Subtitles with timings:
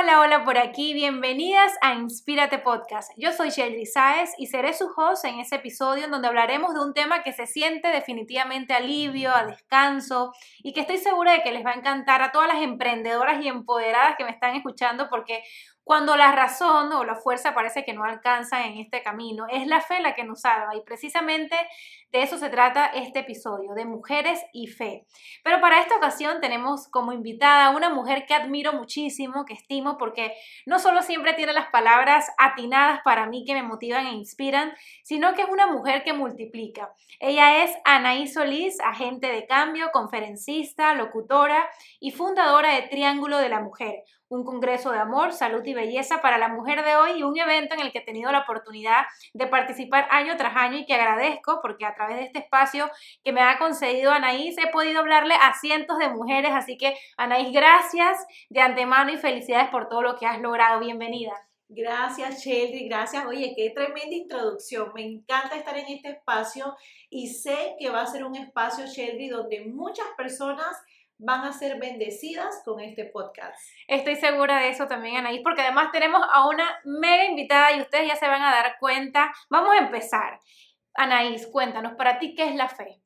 [0.00, 3.12] Hola, hola por aquí, bienvenidas a Inspírate Podcast.
[3.18, 6.80] Yo soy Sheldry Saez y seré su host en ese episodio en donde hablaremos de
[6.80, 10.32] un tema que se siente definitivamente alivio, a descanso
[10.62, 13.48] y que estoy segura de que les va a encantar a todas las emprendedoras y
[13.48, 15.42] empoderadas que me están escuchando porque
[15.84, 19.80] cuando la razón o la fuerza parece que no alcanzan en este camino, es la
[19.80, 21.56] fe la que nos salva y precisamente
[22.12, 25.06] de eso se trata este episodio, de mujeres y fe.
[25.44, 29.96] Pero para esta ocasión tenemos como invitada a una mujer que admiro muchísimo, que estimo,
[29.96, 30.34] porque
[30.66, 34.72] no solo siempre tiene las palabras atinadas para mí que me motivan e inspiran,
[35.04, 36.92] sino que es una mujer que multiplica.
[37.20, 41.68] Ella es Anaí Solís, agente de cambio, conferencista, locutora
[42.00, 46.38] y fundadora de Triángulo de la Mujer, un congreso de amor, salud y belleza para
[46.38, 49.48] la mujer de hoy y un evento en el que he tenido la oportunidad de
[49.48, 52.88] participar año tras año y que agradezco porque a través de este espacio
[53.24, 56.52] que me ha concedido Anaís he podido hablarle a cientos de mujeres.
[56.54, 60.78] Así que Anaís, gracias de antemano y felicidades por todo lo que has logrado.
[60.78, 61.32] Bienvenida.
[61.72, 63.24] Gracias, Sheldry, gracias.
[63.26, 64.90] Oye, qué tremenda introducción.
[64.92, 66.76] Me encanta estar en este espacio
[67.08, 70.76] y sé que va a ser un espacio, Sheldry, donde muchas personas
[71.20, 73.54] van a ser bendecidas con este podcast.
[73.86, 78.08] Estoy segura de eso también, Anaís, porque además tenemos a una mega invitada y ustedes
[78.08, 79.30] ya se van a dar cuenta.
[79.50, 80.40] Vamos a empezar.
[80.94, 83.02] Anaís, cuéntanos, para ti, ¿qué es la fe?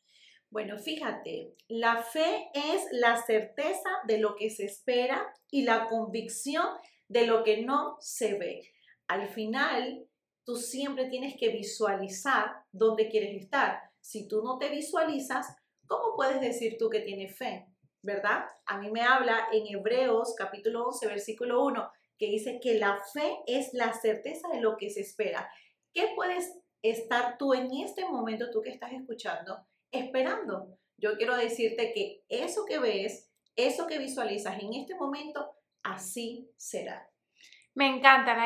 [0.48, 6.66] Bueno, fíjate, la fe es la certeza de lo que se espera y la convicción
[7.08, 8.62] de lo que no se ve.
[9.08, 10.06] Al final,
[10.44, 13.80] tú siempre tienes que visualizar dónde quieres estar.
[14.00, 15.56] Si tú no te visualizas,
[15.88, 17.66] ¿cómo puedes decir tú que tienes fe?
[18.04, 18.44] ¿Verdad?
[18.66, 23.38] A mí me habla en Hebreos capítulo 11, versículo 1, que dice que la fe
[23.46, 25.50] es la certeza de lo que se espera.
[25.92, 26.52] ¿Qué puedes
[26.82, 30.78] estar tú en este momento, tú que estás escuchando, esperando?
[30.98, 37.08] Yo quiero decirte que eso que ves, eso que visualizas en este momento, así será.
[37.74, 38.38] Me encantan,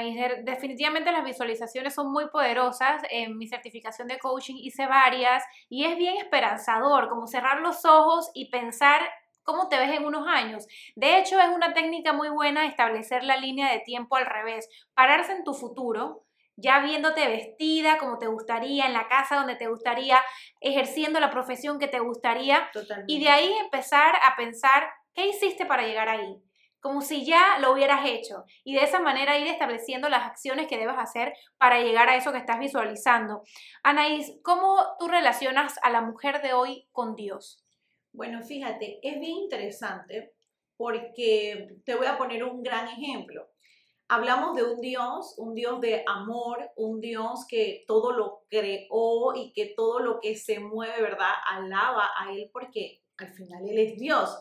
[0.45, 3.03] Definitivamente las visualizaciones son muy poderosas.
[3.11, 8.31] En mi certificación de coaching hice varias y es bien esperanzador, como cerrar los ojos
[8.33, 9.03] y pensar
[9.49, 10.67] cómo te ves en unos años.
[10.95, 15.33] De hecho, es una técnica muy buena establecer la línea de tiempo al revés, pararse
[15.33, 16.27] en tu futuro,
[16.57, 20.19] ya viéndote vestida como te gustaría, en la casa donde te gustaría,
[20.61, 22.69] ejerciendo la profesión que te gustaría.
[23.07, 26.43] Y de ahí empezar a pensar, ¿qué hiciste para llegar ahí?
[26.81, 28.45] Como si ya lo hubieras hecho.
[28.65, 32.33] Y de esa manera ir estableciendo las acciones que debes hacer para llegar a eso
[32.33, 33.45] que estás visualizando.
[33.83, 37.65] Anaís, ¿cómo tú relacionas a la mujer de hoy con Dios?
[38.19, 40.35] Bueno, fíjate, es bien interesante
[40.77, 43.49] porque te voy a poner un gran ejemplo.
[44.09, 49.53] Hablamos de un Dios, un Dios de amor, un Dios que todo lo creó y
[49.53, 51.31] que todo lo que se mueve, ¿verdad?
[51.49, 54.37] Alaba a Él porque al final Él es Dios.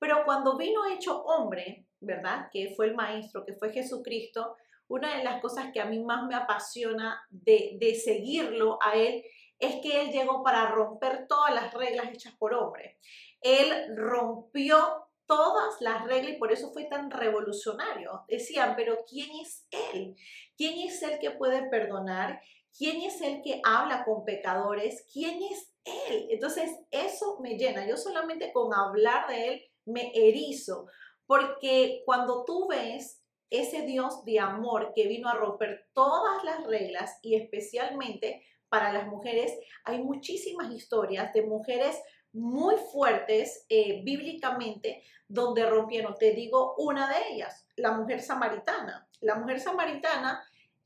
[0.00, 2.48] Pero cuando vino hecho hombre, ¿verdad?
[2.50, 4.56] Que fue el Maestro, que fue Jesucristo,
[4.88, 9.22] una de las cosas que a mí más me apasiona de, de seguirlo a Él
[9.62, 12.98] es que Él llegó para romper todas las reglas hechas por hombre.
[13.40, 18.24] Él rompió todas las reglas y por eso fue tan revolucionario.
[18.26, 20.16] Decían, pero ¿quién es Él?
[20.56, 22.40] ¿Quién es el que puede perdonar?
[22.76, 25.06] ¿Quién es el que habla con pecadores?
[25.12, 26.26] ¿Quién es Él?
[26.30, 27.86] Entonces, eso me llena.
[27.86, 30.86] Yo solamente con hablar de Él me erizo,
[31.24, 37.18] porque cuando tú ves ese Dios de amor que vino a romper todas las reglas
[37.22, 39.52] y especialmente para las mujeres,
[39.84, 42.00] hay muchísimas historias de mujeres
[42.32, 46.16] muy fuertes eh, bíblicamente donde rompieron.
[46.18, 49.06] Te digo una de ellas, la mujer samaritana.
[49.20, 50.42] La mujer samaritana,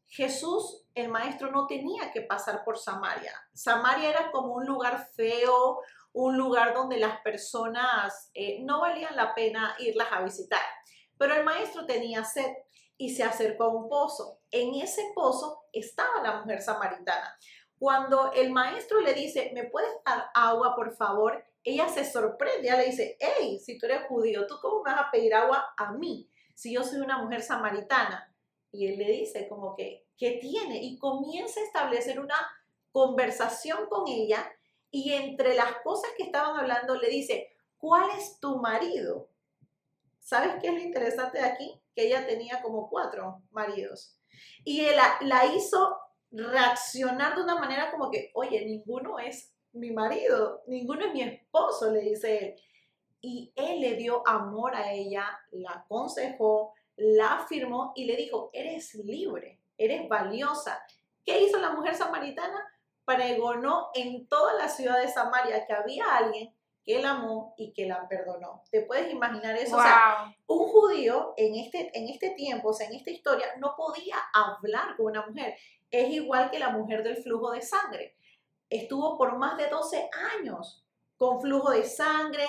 [0.08, 3.32] Jesús, el maestro, no tenía que pasar por Samaria.
[3.54, 5.78] Samaria era como un lugar feo,
[6.12, 10.62] un lugar donde las personas eh, no valían la pena irlas a visitar.
[11.16, 12.52] Pero el maestro tenía sed
[12.98, 14.40] y se acercó a un pozo.
[14.50, 17.38] En ese pozo estaba la mujer samaritana.
[17.78, 21.44] Cuando el maestro le dice, ¿me puedes dar agua, por favor?
[21.62, 25.08] Ella se sorprende, ella le dice, hey, si tú eres judío, ¿tú cómo me vas
[25.08, 28.32] a pedir agua a mí si yo soy una mujer samaritana?
[28.70, 30.82] Y él le dice como que, ¿qué tiene?
[30.82, 32.36] Y comienza a establecer una
[32.92, 34.50] conversación con ella
[34.90, 39.28] y entre las cosas que estaban hablando le dice, ¿cuál es tu marido?
[40.20, 41.82] ¿Sabes qué es lo interesante de aquí?
[41.94, 44.18] Que ella tenía como cuatro maridos.
[44.64, 45.98] Y él la, la hizo
[46.30, 51.90] reaccionar de una manera como que, oye, ninguno es mi marido, ninguno es mi esposo,
[51.90, 52.54] le dice él.
[53.20, 58.94] Y él le dio amor a ella, la aconsejó, la afirmó y le dijo, eres
[58.94, 60.82] libre, eres valiosa.
[61.24, 62.64] ¿Qué hizo la mujer samaritana?
[63.04, 66.54] Pregonó en toda la ciudad de Samaria que había alguien
[66.86, 68.62] que la amó y que la perdonó.
[68.70, 69.76] ¿Te puedes imaginar eso?
[69.76, 73.74] O sea, un judío en este, en este tiempo, o sea, en esta historia, no
[73.76, 75.56] podía hablar con una mujer.
[75.90, 78.16] Es igual que la mujer del flujo de sangre.
[78.68, 80.84] Estuvo por más de 12 años
[81.16, 82.46] con flujo de sangre,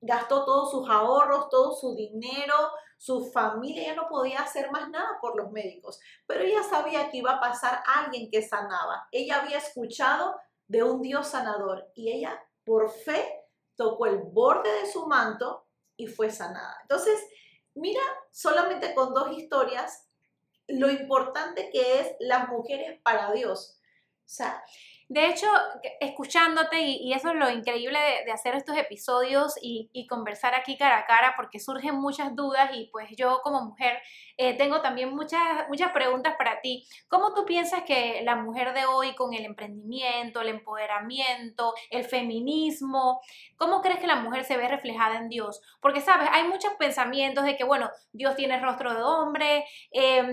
[0.00, 2.54] gastó todos sus ahorros, todo su dinero,
[2.96, 7.18] su familia, ya no podía hacer más nada por los médicos, pero ella sabía que
[7.18, 9.08] iba a pasar alguien que sanaba.
[9.10, 10.36] Ella había escuchado
[10.68, 13.44] de un Dios sanador y ella por fe
[13.76, 15.66] tocó el borde de su manto
[15.96, 16.78] y fue sanada.
[16.82, 17.20] Entonces,
[17.74, 20.08] mira solamente con dos historias
[20.68, 23.80] lo importante que es las mujeres para Dios.
[23.80, 24.62] O sea,
[25.08, 25.46] de hecho,
[26.00, 31.06] escuchándote, y, eso es lo increíble de, hacer estos episodios y, conversar aquí cara a
[31.06, 33.98] cara, porque surgen muchas dudas y pues yo como mujer
[34.36, 36.86] eh, tengo también muchas, muchas preguntas para ti.
[37.08, 43.20] ¿Cómo tú piensas que la mujer de hoy con el emprendimiento, el empoderamiento, el feminismo,
[43.56, 45.60] cómo crees que la mujer se ve reflejada en Dios?
[45.80, 50.24] Porque, sabes, hay muchos pensamientos de que, bueno, Dios tiene rostro de hombre, eh,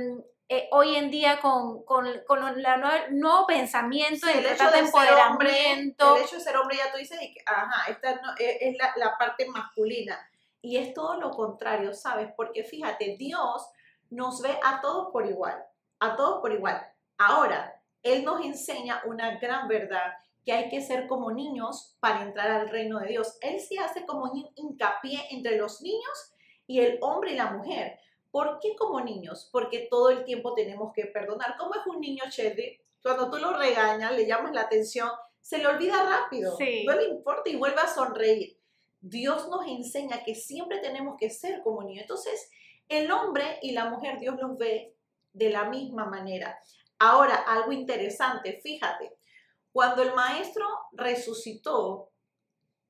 [0.54, 6.18] eh, hoy en día con, con, con nueva, nuevo pensamiento el hecho de, empoderamiento.
[6.18, 9.46] el hecho de ser hombre, ya tú dices, ajá, esta e, es la, la parte
[9.48, 10.20] masculina.
[10.62, 12.34] Y es todo lo contrario, ¿sabes?
[12.36, 13.66] Porque fíjate, Dios
[14.10, 15.64] nos ve a todos por igual,
[16.02, 16.86] a todos por igual.
[17.18, 22.52] Ahora, Él nos enseña una gran verdad, que hay que ser como niños para entrar
[22.52, 23.38] al reino de Dios.
[23.40, 26.34] Él sí hace como hincapié entre los niños
[26.68, 28.02] y el hombre y la mujer.
[28.32, 29.50] ¿Por qué como niños?
[29.52, 31.56] Porque todo el tiempo tenemos que perdonar.
[31.58, 32.80] ¿Cómo es un niño, Chedri?
[33.04, 35.10] Cuando tú lo regañas, le llamas la atención,
[35.42, 36.52] se le olvida rápido,
[36.86, 38.58] no le importa y vuelve a sonreír.
[39.00, 42.04] Dios nos enseña que siempre tenemos que ser como niños.
[42.04, 42.50] Entonces,
[42.88, 44.96] el hombre y la mujer, Dios los ve
[45.34, 46.60] de la misma manera.
[47.00, 49.18] Ahora, algo interesante, fíjate,
[49.72, 52.12] cuando el maestro resucitó,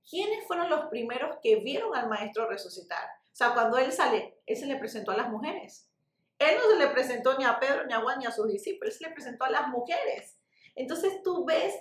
[0.10, 3.08] ¿quiénes fueron los primeros que vieron al maestro resucitar?
[3.32, 5.90] O sea, cuando él sale, él se le presentó a las mujeres.
[6.38, 8.94] Él no se le presentó ni a Pedro, ni a Juan, ni a sus discípulos,
[8.94, 10.38] él se le presentó a las mujeres.
[10.76, 11.74] Entonces tú ves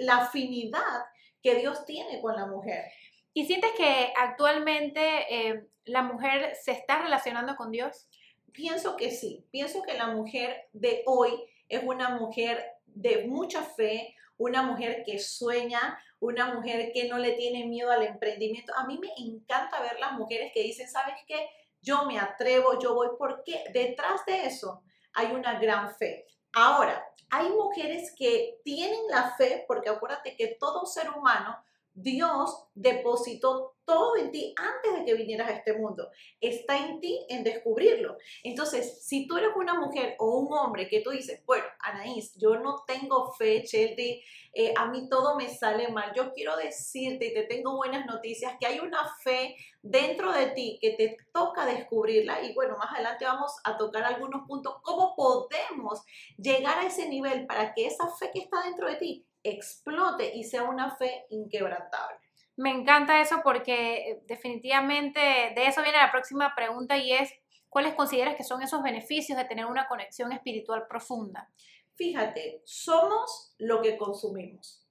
[0.00, 1.04] la afinidad
[1.42, 2.84] que Dios tiene con la mujer.
[3.32, 8.08] ¿Y sientes que actualmente eh, la mujer se está relacionando con Dios?
[8.52, 9.46] Pienso que sí.
[9.50, 11.32] Pienso que la mujer de hoy
[11.68, 17.32] es una mujer de mucha fe, una mujer que sueña, una mujer que no le
[17.32, 18.72] tiene miedo al emprendimiento.
[18.76, 21.48] A mí me encanta ver las mujeres que dicen, ¿sabes qué?
[21.80, 24.82] Yo me atrevo, yo voy, porque detrás de eso
[25.12, 26.26] hay una gran fe.
[26.54, 31.58] Ahora, hay mujeres que tienen la fe, porque acuérdate que todo ser humano
[31.92, 36.10] Dios depositó todo en ti antes de que vinieras a este mundo.
[36.40, 38.16] Está en ti en descubrirlo.
[38.42, 42.56] Entonces, si tú eres una mujer o un hombre que tú dices, bueno, Anaís, yo
[42.56, 44.16] no tengo fe, Chelsea,
[44.52, 48.54] eh, a mí todo me sale mal, yo quiero decirte y te tengo buenas noticias,
[48.60, 52.42] que hay una fe dentro de ti que te toca descubrirla.
[52.42, 56.02] Y bueno, más adelante vamos a tocar algunos puntos, cómo podemos
[56.36, 60.42] llegar a ese nivel para que esa fe que está dentro de ti explote y
[60.44, 62.23] sea una fe inquebrantable.
[62.56, 67.32] Me encanta eso porque eh, definitivamente de eso viene la próxima pregunta y es,
[67.68, 71.50] ¿cuáles consideras que son esos beneficios de tener una conexión espiritual profunda?
[71.96, 74.86] Fíjate, somos lo que consumimos.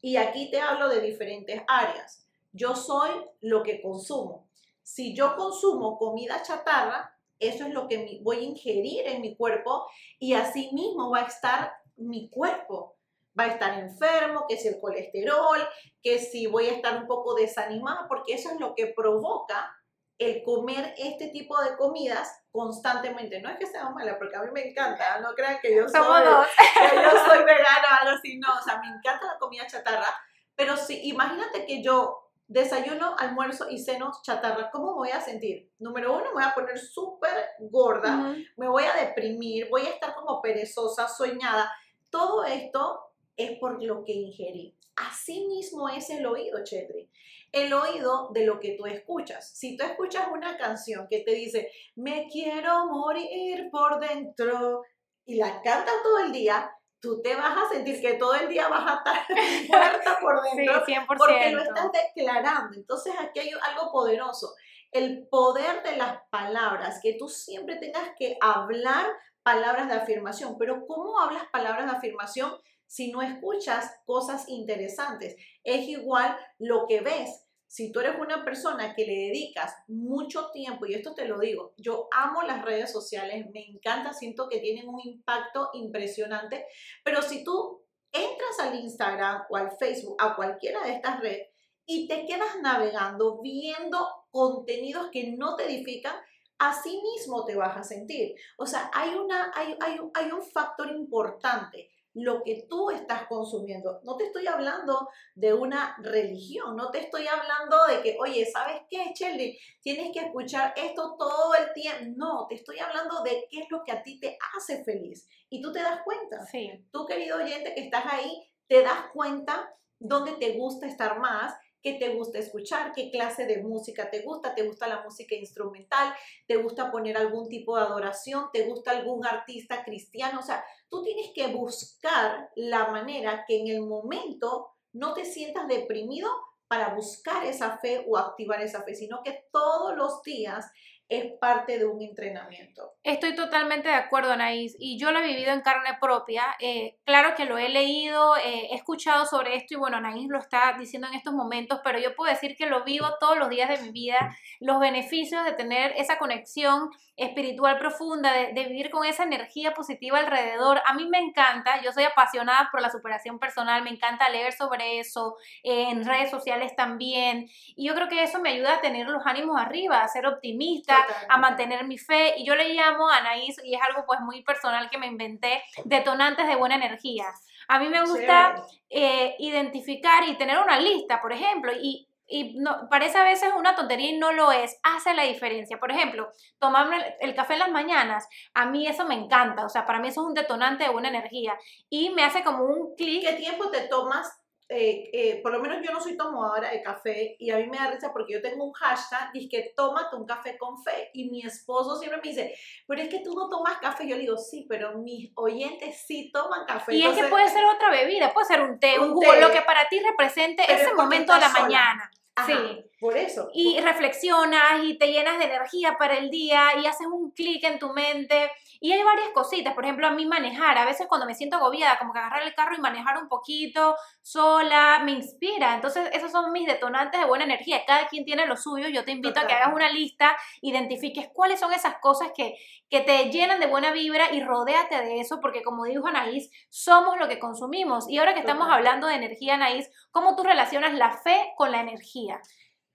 [0.00, 2.26] Y aquí te hablo de diferentes áreas.
[2.52, 3.10] Yo soy
[3.40, 4.48] lo que consumo.
[4.82, 9.86] Si yo consumo comida chatarra, eso es lo que voy a ingerir en mi cuerpo
[10.18, 12.93] y así mismo va a estar mi cuerpo
[13.38, 15.58] va a estar enfermo, que si el colesterol,
[16.02, 19.74] que si voy a estar un poco desanimada, porque eso es lo que provoca
[20.18, 23.40] el comer este tipo de comidas constantemente.
[23.40, 26.00] No es que sea mala, porque a mí me encanta, no crean que yo soy,
[26.00, 30.06] que yo soy vegana o algo así, no, o sea, me encanta la comida chatarra,
[30.54, 35.72] pero si imagínate que yo desayuno, almuerzo y ceno chatarra, ¿cómo me voy a sentir?
[35.78, 40.14] Número uno, me voy a poner súper gorda, me voy a deprimir, voy a estar
[40.14, 41.72] como perezosa, soñada.
[42.10, 43.03] Todo esto
[43.36, 44.76] es por lo que ingerí.
[44.96, 47.10] Así mismo es el oído, Chetri.
[47.50, 49.56] El oído de lo que tú escuchas.
[49.56, 54.82] Si tú escuchas una canción que te dice, me quiero morir por dentro,
[55.26, 58.68] y la cantas todo el día, tú te vas a sentir que todo el día
[58.68, 59.26] vas a estar
[59.68, 60.84] muerta por dentro.
[60.86, 61.06] Sí, 100%.
[61.06, 62.76] Porque lo estás declarando.
[62.76, 64.54] Entonces aquí hay algo poderoso.
[64.90, 69.06] El poder de las palabras, que tú siempre tengas que hablar
[69.42, 70.56] palabras de afirmación.
[70.58, 72.54] Pero ¿cómo hablas palabras de afirmación?
[72.86, 75.36] Si no escuchas cosas interesantes.
[75.62, 77.44] Es igual lo que ves.
[77.66, 81.74] Si tú eres una persona que le dedicas mucho tiempo, y esto te lo digo,
[81.76, 86.66] yo amo las redes sociales, me encanta, siento que tienen un impacto impresionante,
[87.02, 91.48] pero si tú entras al Instagram o al Facebook, a cualquiera de estas redes,
[91.84, 96.14] y te quedas navegando, viendo contenidos que no te edifican,
[96.58, 98.34] así mismo te vas a sentir.
[98.56, 104.00] O sea, hay, una, hay, hay, hay un factor importante lo que tú estás consumiendo.
[104.04, 108.82] No te estoy hablando de una religión, no te estoy hablando de que, oye, ¿sabes
[108.88, 109.58] qué, Shelly?
[109.82, 112.14] Tienes que escuchar esto todo el tiempo.
[112.16, 115.28] No, te estoy hablando de qué es lo que a ti te hace feliz.
[115.50, 116.46] Y tú te das cuenta.
[116.46, 116.70] Sí.
[116.92, 121.54] Tú, querido oyente que estás ahí, te das cuenta dónde te gusta estar más
[121.84, 126.14] qué te gusta escuchar, qué clase de música te gusta, te gusta la música instrumental,
[126.48, 131.02] te gusta poner algún tipo de adoración, te gusta algún artista cristiano, o sea, tú
[131.02, 136.28] tienes que buscar la manera que en el momento no te sientas deprimido
[136.68, 140.70] para buscar esa fe o activar esa fe, sino que todos los días
[141.08, 142.94] es parte de un entrenamiento.
[143.02, 146.44] Estoy totalmente de acuerdo, Anaís, y yo lo he vivido en carne propia.
[146.60, 150.38] Eh, claro que lo he leído, eh, he escuchado sobre esto y bueno, Anaís lo
[150.38, 153.68] está diciendo en estos momentos, pero yo puedo decir que lo vivo todos los días
[153.68, 159.24] de mi vida, los beneficios de tener esa conexión espiritual profunda, de, vivir con esa
[159.24, 160.80] energía positiva alrededor.
[160.86, 164.98] A mí me encanta, yo soy apasionada por la superación personal, me encanta leer sobre
[164.98, 167.46] eso, en redes sociales también,
[167.76, 170.93] y yo creo que eso me ayuda a tener los ánimos arriba, a ser optimista,
[171.28, 174.42] a mantener mi fe, y yo le llamo a Anaís, y es algo pues muy
[174.42, 177.26] personal que me inventé, detonantes de buena energía.
[177.68, 178.54] A mí me gusta
[178.90, 183.74] eh, identificar y tener una lista, por ejemplo, y y no, parece a veces una
[183.74, 185.78] tontería y no lo es, hace la diferencia.
[185.78, 189.84] Por ejemplo, tomarme el, café en las mañanas, a mí eso me encanta, o sea,
[189.84, 191.54] para mí eso es un detonante de buena energía
[191.90, 193.22] y me hace como un clic.
[193.28, 194.40] ¿Qué tiempo te tomas?
[194.66, 197.76] Eh, eh, por lo menos yo no soy tomadora de café y a mí me
[197.76, 201.28] da risa porque yo tengo un hashtag, dice que tómate un café con fe y
[201.28, 202.54] mi esposo siempre me dice,
[202.86, 206.30] pero es que tú no tomas café, yo le digo, sí, pero mis oyentes sí
[206.32, 206.94] toman café.
[206.94, 209.60] Y es que puede ser otra bebida, puede ser un té, un, jugo, lo que
[209.60, 212.10] para ti represente ese momento de la mañana
[212.46, 212.90] sí.
[213.00, 213.50] Por eso.
[213.52, 217.78] Y reflexionas y te llenas de energía para el día y haces un clic en
[217.78, 218.50] tu mente.
[218.80, 221.98] Y hay varias cositas, por ejemplo, a mí manejar, a veces cuando me siento agobiada,
[221.98, 225.74] como que agarrar el carro y manejar un poquito sola, me inspira.
[225.74, 227.84] Entonces, esos son mis detonantes de buena energía.
[227.86, 228.88] Cada quien tiene lo suyo.
[228.88, 232.56] Yo te invito a que hagas una lista, identifiques cuáles son esas cosas que,
[232.88, 237.18] que te llenan de buena vibra y rodéate de eso, porque como dijo Anaís, somos
[237.18, 238.08] lo que consumimos.
[238.08, 241.80] Y ahora que estamos hablando de energía, Anaís, ¿cómo tú relacionas la fe con la
[241.80, 242.23] energía?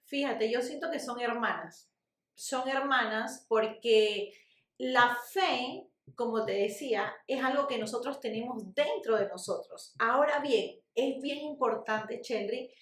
[0.05, 1.91] Fíjate, yo siento que son hermanas.
[2.33, 4.33] Son hermanas porque
[4.77, 9.93] la fe, como te decía, es algo que nosotros tenemos dentro de nosotros.
[10.00, 12.74] Ahora bien, es bien importante, Chendri,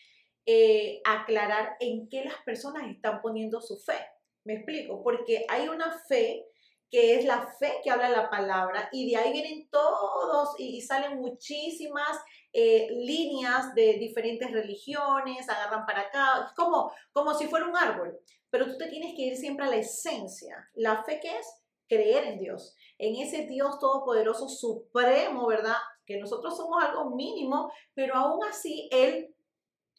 [0.46, 4.00] eh, aclarar en qué las personas están poniendo su fe.
[4.46, 6.46] Me explico, porque hay una fe
[6.90, 11.20] que es la fe que habla la palabra y de ahí vienen todos y salen
[11.20, 12.18] muchísimas
[12.54, 18.18] eh, líneas de diferentes religiones, agarran para acá, es como, como si fuera un árbol,
[18.50, 20.70] pero tú te tienes que ir siempre a la esencia.
[20.74, 21.46] La fe que es
[21.88, 25.78] creer en Dios, en ese Dios todopoderoso, supremo, ¿verdad?
[26.06, 29.34] Que nosotros somos algo mínimo, pero aún así Él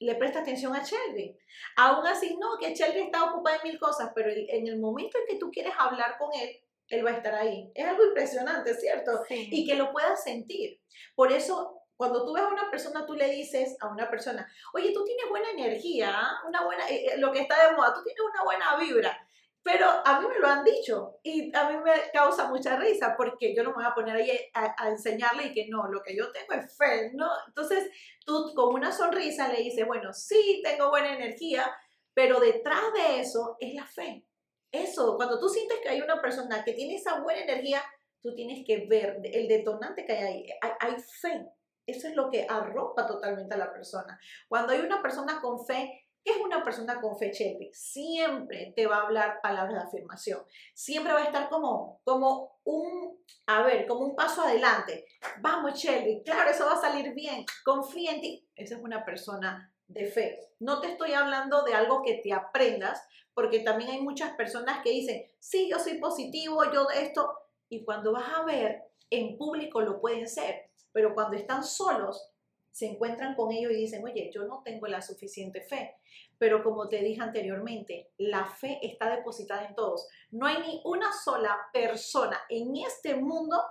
[0.00, 1.36] le presta atención a Shelby.
[1.76, 5.26] Aún así, no, que Shelby está ocupada en mil cosas, pero en el momento en
[5.26, 7.70] que tú quieres hablar con Él, Él va a estar ahí.
[7.74, 9.22] Es algo impresionante, ¿cierto?
[9.28, 10.80] Y que lo puedas sentir.
[11.14, 14.92] Por eso cuando tú ves a una persona, tú le dices a una persona, oye,
[14.92, 16.42] tú tienes buena energía, ¿ah?
[16.46, 19.28] una buena, eh, eh, lo que está de moda, tú tienes una buena vibra.
[19.64, 23.52] Pero a mí me lo han dicho y a mí me causa mucha risa porque
[23.52, 26.30] yo no me voy a poner ahí a, enseñarle y que no, lo que yo
[26.30, 27.28] tengo es fe, ¿no?
[27.48, 27.90] Entonces
[28.24, 31.68] tú con una sonrisa le dices, bueno, sí, tengo buena energía,
[32.14, 34.24] pero detrás de eso es la fe.
[34.70, 37.82] Eso, cuando tú sientes que hay una persona que tiene esa buena energía,
[38.22, 40.46] tú tienes que ver el detonante que hay ahí.
[40.60, 41.48] Hay, hay fe,
[41.88, 44.20] eso es lo que arropa totalmente a la persona.
[44.46, 47.70] Cuando hay una persona con fe, ¿qué es una persona con fe, Shelby?
[47.72, 50.42] Siempre te va a hablar palabras de afirmación.
[50.74, 55.06] Siempre va a estar como, como un, a ver, como un paso adelante.
[55.40, 57.46] Vamos, Shelby, claro, eso va a salir bien.
[57.64, 58.48] Confía en ti.
[58.54, 60.38] Esa es una persona de fe.
[60.60, 63.02] No te estoy hablando de algo que te aprendas,
[63.38, 68.10] porque también hay muchas personas que dicen, sí, yo soy positivo, yo esto, y cuando
[68.10, 72.32] vas a ver, en público lo pueden ser, pero cuando están solos,
[72.72, 75.94] se encuentran con ellos y dicen, oye, yo no tengo la suficiente fe.
[76.36, 80.08] Pero como te dije anteriormente, la fe está depositada en todos.
[80.32, 83.62] No hay ni una sola persona en este mundo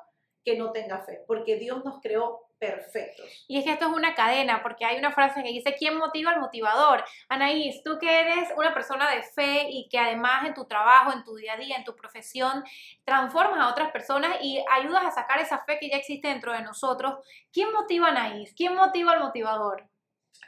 [0.45, 3.25] que no tenga fe, porque Dios nos creó perfectos.
[3.47, 6.31] Y es que esto es una cadena, porque hay una frase que dice, ¿quién motiva
[6.31, 7.03] al motivador?
[7.29, 11.23] Anaís, tú que eres una persona de fe y que además en tu trabajo, en
[11.23, 12.63] tu día a día, en tu profesión,
[13.03, 16.61] transformas a otras personas y ayudas a sacar esa fe que ya existe dentro de
[16.61, 17.15] nosotros,
[17.51, 18.53] ¿quién motiva a Anaís?
[18.55, 19.87] ¿Quién motiva al motivador?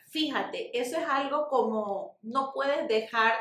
[0.10, 3.34] fíjate, eso es algo como no puedes dejar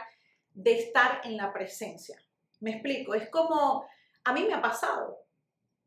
[0.51, 2.23] de estar en la presencia.
[2.61, 3.87] Me explico, es como,
[4.25, 5.19] a mí me ha pasado.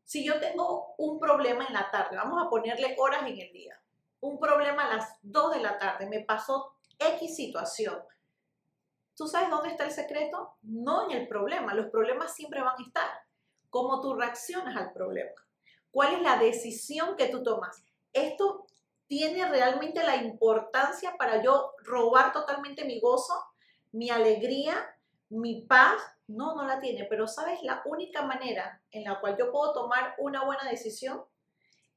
[0.04, 3.80] Si yo tengo un problema en la tarde, vamos a ponerle horas en el día,
[4.20, 8.02] un problema a las 2 de la tarde, me pasó X situación.
[9.16, 10.56] ¿Tú sabes dónde está el secreto?
[10.62, 13.10] No en el problema, los problemas siempre van a estar.
[13.70, 15.32] ¿Cómo tú reaccionas al problema?
[15.90, 17.84] ¿Cuál es la decisión que tú tomas?
[18.12, 18.66] Esto
[19.06, 23.34] tiene realmente la importancia para yo robar totalmente mi gozo,
[23.92, 24.74] mi alegría,
[25.28, 26.00] mi paz.
[26.32, 30.14] No, no la tiene, pero sabes, la única manera en la cual yo puedo tomar
[30.18, 31.22] una buena decisión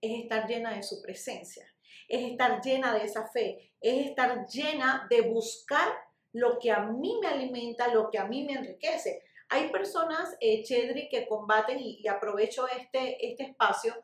[0.02, 1.66] es estar llena de su presencia,
[2.10, 5.88] es estar llena de esa fe, es estar llena de buscar
[6.34, 9.24] lo que a mí me alimenta, lo que a mí me enriquece.
[9.50, 13.96] Hay personas, eh, Chedri, que combaten y, y aprovecho este, este espacio,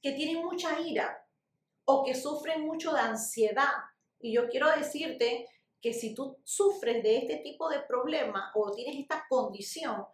[0.00, 1.24] que tienen mucha ira,
[1.84, 3.72] o que sufren mucho de ansiedad.
[4.18, 5.46] Y yo quiero decirte
[5.84, 10.06] que si tú sufres de este tipo de problema o tienes esta condición,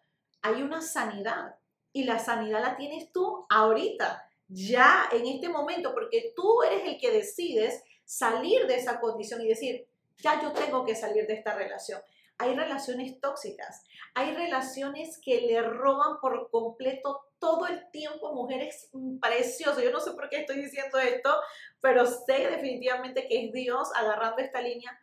[0.42, 1.54] hay una sanidad.
[1.92, 6.98] Y la sanidad la tienes tú ahorita, ya en este momento, porque tú eres el
[6.98, 9.86] que decides salir de esa condición y decir,
[10.18, 12.00] ya yo tengo que salir de esta relación.
[12.38, 13.84] Hay relaciones tóxicas,
[14.14, 19.84] hay relaciones que le roban por completo todo el tiempo mujeres preciosas.
[19.84, 21.32] Yo no sé por qué estoy diciendo esto,
[21.80, 25.00] pero sé definitivamente que es Dios agarrando esta línea.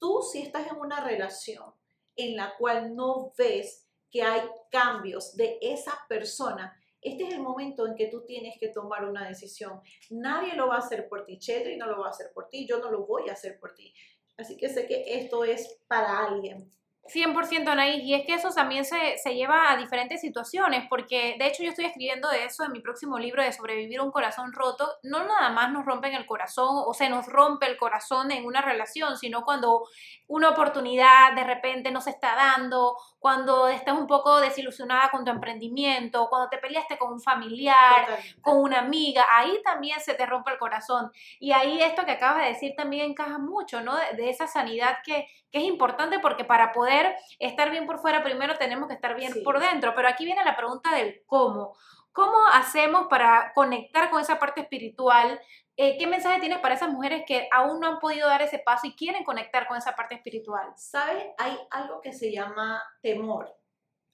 [0.00, 1.72] Tú si estás en una relación
[2.16, 7.86] en la cual no ves que hay cambios de esa persona, este es el momento
[7.86, 9.80] en que tú tienes que tomar una decisión.
[10.10, 12.66] Nadie lo va a hacer por ti, Chedri no lo va a hacer por ti,
[12.66, 13.94] yo no lo voy a hacer por ti.
[14.36, 16.70] Así que sé que esto es para alguien.
[17.12, 21.46] 100% Anaís, y es que eso también se, se, lleva a diferentes situaciones, porque de
[21.46, 24.88] hecho yo estoy escribiendo de eso en mi próximo libro de sobrevivir un corazón roto,
[25.02, 28.62] no nada más nos rompen el corazón o se nos rompe el corazón en una
[28.62, 29.86] relación, sino cuando
[30.26, 35.30] una oportunidad de repente no se está dando, cuando estás un poco desilusionada con tu
[35.30, 38.06] emprendimiento, cuando te peleaste con un familiar,
[38.40, 41.10] con una amiga, ahí también se te rompe el corazón.
[41.38, 43.96] Y ahí esto que acabas de decir también encaja mucho, ¿no?
[43.96, 46.99] De, de esa sanidad que, que es importante porque para poder
[47.38, 49.94] estar bien por fuera primero tenemos que estar bien por dentro.
[49.94, 51.76] Pero aquí viene la pregunta del cómo.
[52.12, 55.40] ¿Cómo hacemos para conectar con esa parte espiritual?
[55.76, 58.86] Eh, ¿Qué mensaje tienes para esas mujeres que aún no han podido dar ese paso
[58.86, 60.72] y quieren conectar con esa parte espiritual?
[60.76, 61.24] ¿Sabes?
[61.38, 63.56] Hay algo que se llama temor.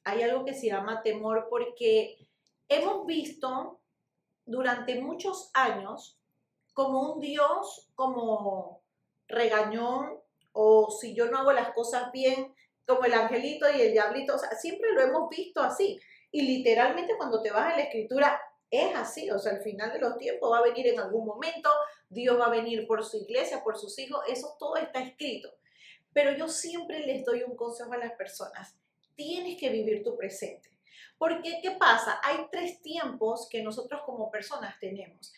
[0.05, 2.17] Hay algo que se llama temor porque
[2.69, 3.81] hemos visto
[4.45, 6.21] durante muchos años
[6.73, 8.83] como un Dios como
[9.29, 10.21] regañón,
[10.53, 12.55] o si yo no hago las cosas bien,
[12.87, 15.99] como el angelito y el diablito, o sea, siempre lo hemos visto así.
[16.31, 20.01] Y literalmente cuando te vas a la escritura, es así, o sea, al final de
[20.01, 21.71] los tiempos va a venir en algún momento,
[22.09, 25.53] Dios va a venir por su iglesia, por sus hijos, eso todo está escrito.
[26.13, 28.77] Pero yo siempre les doy un consejo a las personas,
[29.15, 30.71] tienes que vivir tu presente.
[31.19, 32.21] Porque, ¿qué pasa?
[32.23, 35.33] Hay tres tiempos que nosotros como personas tenemos.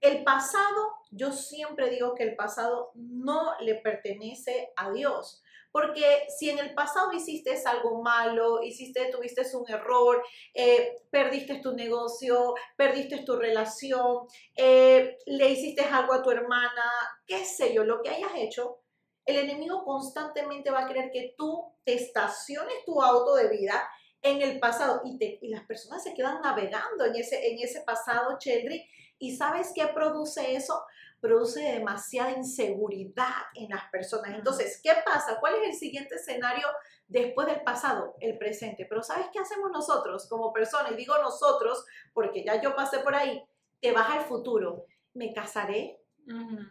[0.00, 5.42] El pasado, yo siempre digo que el pasado no le pertenece a Dios.
[5.72, 10.22] Porque si en el pasado hiciste algo malo, hiciste, tuviste un error,
[10.54, 16.84] eh, perdiste tu negocio, perdiste tu relación, eh, le hiciste algo a tu hermana,
[17.26, 18.80] qué sé yo, lo que hayas hecho,
[19.24, 23.88] el enemigo constantemente va a querer que tú te estaciones tu auto de vida
[24.22, 27.82] en el pasado y, te, y las personas se quedan navegando en ese, en ese
[27.82, 28.84] pasado, Cheldry,
[29.22, 30.82] ¿Y sabes qué produce eso?
[31.20, 34.34] Produce demasiada inseguridad en las personas.
[34.34, 35.38] Entonces, ¿qué pasa?
[35.38, 36.66] ¿Cuál es el siguiente escenario
[37.08, 38.16] después del pasado?
[38.20, 38.86] El presente.
[38.88, 40.92] Pero ¿sabes qué hacemos nosotros como personas?
[40.92, 43.42] Y digo nosotros porque ya yo pasé por ahí.
[43.80, 44.86] Te vas al futuro.
[45.12, 46.00] Me casaré,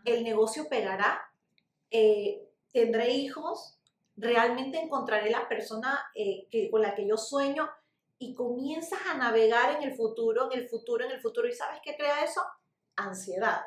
[0.06, 1.22] el negocio pegará,
[1.92, 3.78] eh, tendré hijos,
[4.16, 7.70] realmente encontraré la persona eh, que, con la que yo sueño
[8.18, 11.48] y comienzas a navegar en el futuro, en el futuro, en el futuro.
[11.48, 12.42] ¿Y sabes qué crea eso?
[12.96, 13.62] Ansiedad.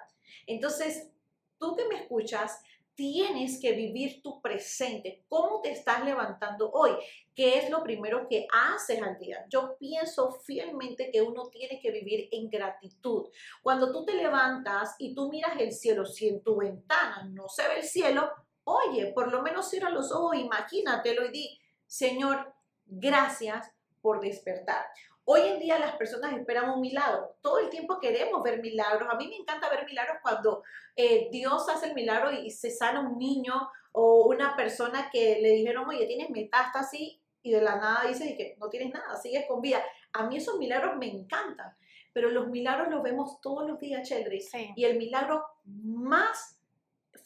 [0.47, 1.11] Entonces,
[1.59, 2.62] tú que me escuchas,
[2.95, 5.25] tienes que vivir tu presente.
[5.29, 6.92] ¿Cómo te estás levantando hoy?
[7.35, 9.45] ¿Qué es lo primero que haces al día?
[9.49, 13.29] Yo pienso fielmente que uno tiene que vivir en gratitud.
[13.62, 17.66] Cuando tú te levantas y tú miras el cielo, si en tu ventana no se
[17.68, 18.31] ve el cielo,
[18.64, 22.53] oye, por lo menos cierra los ojos, imagínatelo y di, Señor,
[22.87, 24.85] gracias por despertar.
[25.24, 27.37] Hoy en día las personas esperan un milagro.
[27.40, 29.08] Todo el tiempo queremos ver milagros.
[29.11, 30.64] A mí me encanta ver milagros cuando
[30.96, 35.50] eh, Dios hace el milagro y se sana un niño o una persona que le
[35.50, 39.61] dijeron, oye, tienes metástasis y de la nada dice que no tienes nada, sigues con
[39.61, 39.82] vida.
[40.12, 41.76] A mí esos milagros me encantan,
[42.12, 44.44] pero los milagros los vemos todos los días, Cheldry.
[44.74, 46.58] Y el milagro más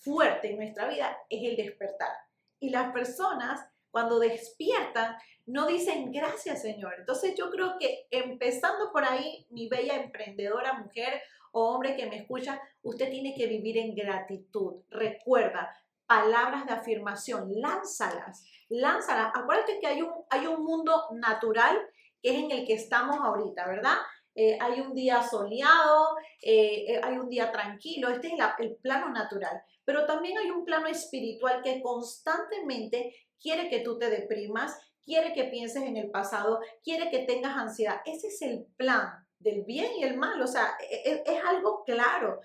[0.00, 2.12] fuerte en nuestra vida es el despertar.
[2.60, 6.92] Y las personas cuando despiertan no dicen gracias Señor.
[6.98, 12.18] Entonces yo creo que empezando por ahí, mi bella emprendedora mujer o hombre que me
[12.18, 14.82] escucha, usted tiene que vivir en gratitud.
[14.90, 15.74] Recuerda,
[16.06, 19.32] palabras de afirmación, lánzalas, lánzalas.
[19.34, 21.80] Acuérdate que hay un, hay un mundo natural
[22.22, 23.96] que es en el que estamos ahorita, ¿verdad?
[24.34, 29.08] Eh, hay un día soleado, eh, eh, hay un día tranquilo, este es el plano
[29.08, 35.32] natural, pero también hay un plano espiritual que constantemente quiere que tú te deprimas, quiere
[35.32, 38.00] que pienses en el pasado, quiere que tengas ansiedad.
[38.04, 41.84] Ese es el plan del bien y el mal, o sea, e, e, es, algo
[41.84, 42.40] claro.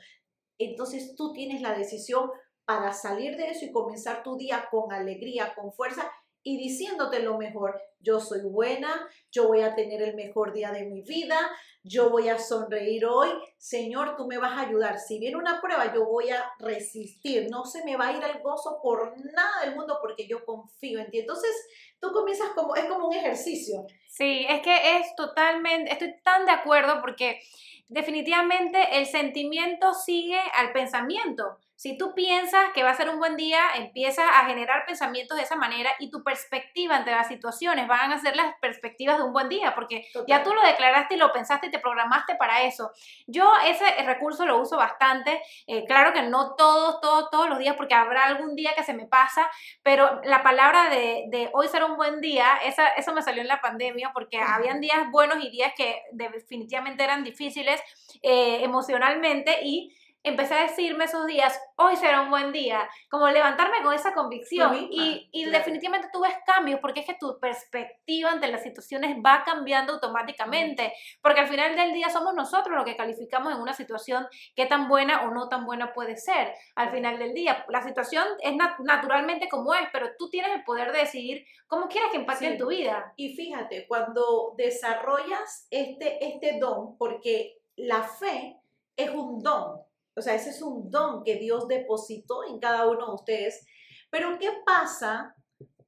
[0.60, 2.30] Entonces tú tienes la decisión
[2.64, 6.12] para salir de eso y comenzar tu día con alegría, con fuerza
[6.44, 7.82] y diciéndote lo mejor.
[8.00, 11.38] Yo soy buena, yo voy a tener el mejor día de mi vida,
[11.84, 13.30] yo voy a sonreír hoy.
[13.58, 15.00] Señor, tú me vas a ayudar.
[15.00, 17.48] Si viene una prueba, yo voy a resistir.
[17.50, 21.00] No se me va a ir el gozo por nada del mundo porque yo confío
[21.00, 21.20] en ti.
[21.20, 21.52] Entonces,
[22.00, 23.86] tú comienzas como, es como un ejercicio.
[24.08, 27.40] Sí, es que es totalmente, estoy tan de acuerdo porque
[27.88, 31.58] definitivamente el sentimiento sigue al pensamiento.
[31.82, 35.46] Si tú piensas que va a ser un buen día, empiezas a generar pensamientos de
[35.46, 39.34] esa manera y tu perspectiva ante las situaciones van a ser las perspectivas de un
[39.34, 42.92] buen día, porque ya tú lo declaraste y lo pensaste y te programaste para eso.
[43.26, 47.76] Yo ese recurso lo uso bastante, eh, claro que no todos, todos, todos los días,
[47.76, 49.50] porque habrá algún día que se me pasa,
[49.82, 53.48] pero la palabra de, de hoy será un buen día, esa, eso me salió en
[53.48, 57.82] la pandemia, porque habían días buenos y días que definitivamente eran difíciles
[58.22, 63.82] eh, emocionalmente y empecé a decirme esos días, hoy será un buen día, como levantarme
[63.84, 64.88] con esa convicción.
[64.90, 69.44] Y, y definitivamente tú ves cambios porque es que tu perspectiva ante las situaciones va
[69.44, 74.28] cambiando automáticamente, porque al final del día somos nosotros los que calificamos en una situación
[74.56, 76.54] qué tan buena o no tan buena puede ser.
[76.76, 80.92] Al final del día, la situación es naturalmente como es, pero tú tienes el poder
[80.92, 83.14] de decidir cómo quieres que impacte en tu vida.
[83.16, 88.58] Y fíjate, cuando desarrollas este, este don, porque la fe
[88.96, 89.82] es un don,
[90.16, 93.66] o sea, ese es un don que Dios depositó en cada uno de ustedes.
[94.10, 95.36] Pero ¿qué pasa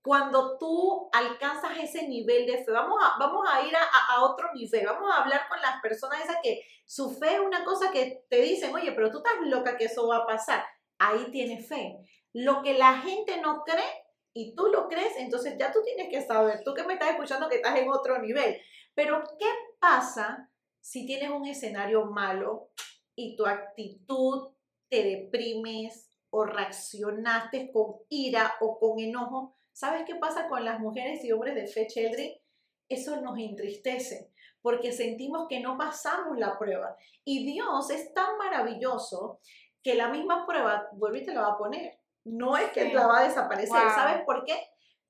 [0.01, 2.71] cuando tú alcanzas ese nivel de fe?
[2.71, 6.37] Vamos a, vamos a ir a, otro nivel, vamos a hablar con las personas esas
[6.41, 9.85] que su fe es una cosa que te dicen, oye, pero tú estás loca que
[9.85, 10.63] eso va a pasar.
[10.99, 11.97] Ahí tienes fe.
[12.33, 16.25] Lo que la gente no cree y tú lo crees, entonces ya tú tienes que
[16.25, 18.59] saber, tú que me estás escuchando que estás en otro nivel.
[18.95, 22.69] Pero ¿qué pasa si tienes un escenario malo?
[23.15, 24.49] Y tu actitud
[24.89, 31.23] te deprimes o reaccionaste con ira o con enojo, ¿sabes qué pasa con las mujeres
[31.23, 32.41] y hombres de fe, Cheldry?
[32.89, 36.95] Eso nos entristece porque sentimos que no pasamos la prueba.
[37.23, 39.39] Y Dios es tan maravilloso
[39.83, 41.99] que la misma prueba, vuelve y te la va a poner.
[42.23, 43.77] No es que la va a desaparecer.
[43.93, 44.55] ¿Sabes por qué?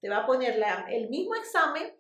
[0.02, 1.96] Te va a poner el mismo examen,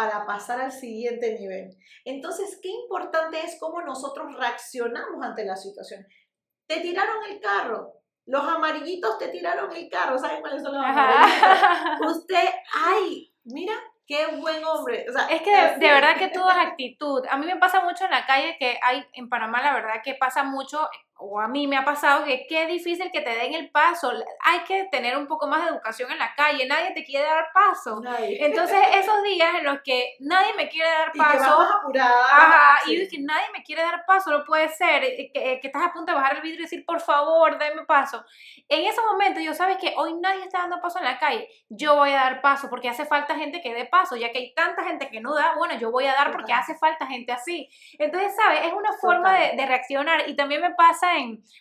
[0.00, 1.76] para pasar al siguiente nivel.
[2.06, 6.06] Entonces, qué importante es cómo nosotros reaccionamos ante la situación.
[6.66, 7.92] Te tiraron el carro,
[8.24, 12.16] los amarillitos te tiraron el carro, ¿saben cuáles son los amarillitos?
[12.16, 12.48] Usted,
[12.82, 13.74] ay, mira,
[14.06, 15.04] qué buen hombre.
[15.04, 17.22] es que de, de, verdad que tú das actitud.
[17.28, 20.14] A mí me pasa mucho en la calle que hay, en Panamá la verdad que
[20.14, 20.88] pasa mucho
[21.20, 24.10] o a mí me ha pasado que qué difícil que te den el paso.
[24.42, 26.66] Hay que tener un poco más de educación en la calle.
[26.66, 28.00] Nadie te quiere dar paso.
[28.18, 31.36] Entonces, esos días en los que nadie me quiere dar paso.
[31.36, 32.24] Y que vamos apurada.
[32.24, 34.30] Ajá, y que nadie me quiere dar paso.
[34.30, 36.62] No puede ser eh, que, eh, que, estás a punto de bajar el vidrio y
[36.62, 38.24] decir, por favor, dame paso.
[38.68, 41.48] En esos momentos, yo sabes que hoy nadie está dando paso en la calle.
[41.68, 44.16] Yo voy a dar paso porque hace falta gente que dé paso.
[44.16, 46.76] Ya que hay tanta gente que no da, bueno, yo voy a dar porque hace
[46.76, 47.68] falta gente así.
[47.98, 48.64] Entonces, ¿sabes?
[48.64, 50.26] Es una forma de, de reaccionar.
[50.26, 51.09] Y también me pasa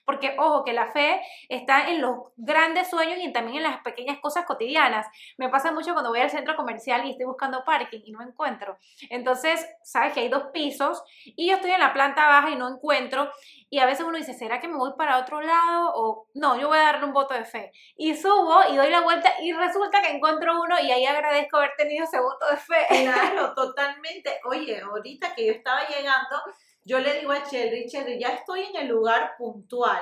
[0.06, 4.20] porque ojo, que la fe está en los grandes sueños y también en las pequeñas
[4.20, 5.08] cosas cotidianas.
[5.38, 8.78] Me pasa mucho cuando voy al centro comercial y estoy buscando parking y no encuentro.
[9.10, 12.68] Entonces, sabes que hay dos pisos y yo estoy en la planta baja y no
[12.68, 13.30] encuentro.
[13.72, 15.92] Y a veces uno dice, ¿será que me voy para otro lado?
[15.94, 17.72] O no, yo voy a darle un voto de fe.
[17.96, 21.74] Y subo y doy la vuelta y resulta que encuentro uno y ahí agradezco haber
[21.78, 22.88] tenido ese voto de fe.
[23.04, 24.40] Claro, totalmente.
[24.46, 26.42] Oye, ahorita que yo estaba llegando,
[26.90, 30.02] yo le digo a Cherry, Cherry, ya estoy en el lugar puntual,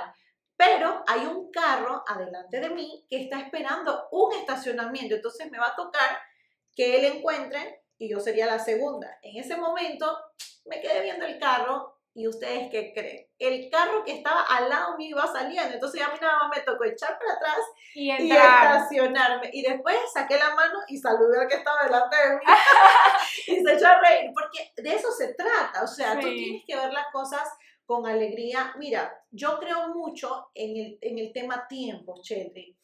[0.55, 5.67] pero hay un carro adelante de mí que está esperando un estacionamiento, entonces me va
[5.67, 6.17] a tocar
[6.73, 9.19] que él encuentre y yo sería la segunda.
[9.21, 10.17] En ese momento
[10.63, 13.27] me quedé viendo el carro ¿Y ustedes qué creen?
[13.37, 16.63] El carro que estaba al lado mío iba saliendo, entonces a mí nada más me
[16.63, 17.59] tocó echar para atrás
[17.93, 19.51] y, estacionarme.
[19.53, 22.41] Y después saqué la mano y saludé al que estaba delante de mí
[23.47, 25.83] y se echó a reír, porque de eso se trata.
[25.83, 27.47] O sea, tú tienes que ver las cosas
[27.85, 28.73] con alegría.
[28.79, 32.75] Mira, yo creo mucho en el, en el tema tiempo, Chetri.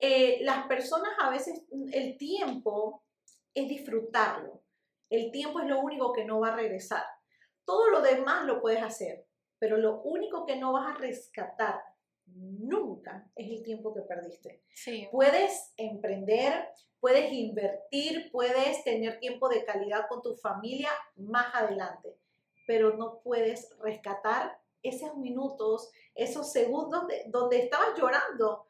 [0.00, 3.02] Eh, las personas a veces, el tiempo
[3.54, 4.62] es disfrutarlo.
[5.08, 7.04] El tiempo es lo único que no va a regresar.
[7.72, 9.24] Todo lo demás lo puedes hacer,
[9.58, 11.80] pero lo único que no vas a rescatar
[12.26, 14.62] nunca es el tiempo que perdiste.
[14.74, 15.08] Sí.
[15.10, 16.68] Puedes emprender,
[17.00, 22.18] puedes invertir, puedes tener tiempo de calidad con tu familia más adelante,
[22.66, 28.66] pero no puedes rescatar esos minutos, esos segundos de, donde estabas llorando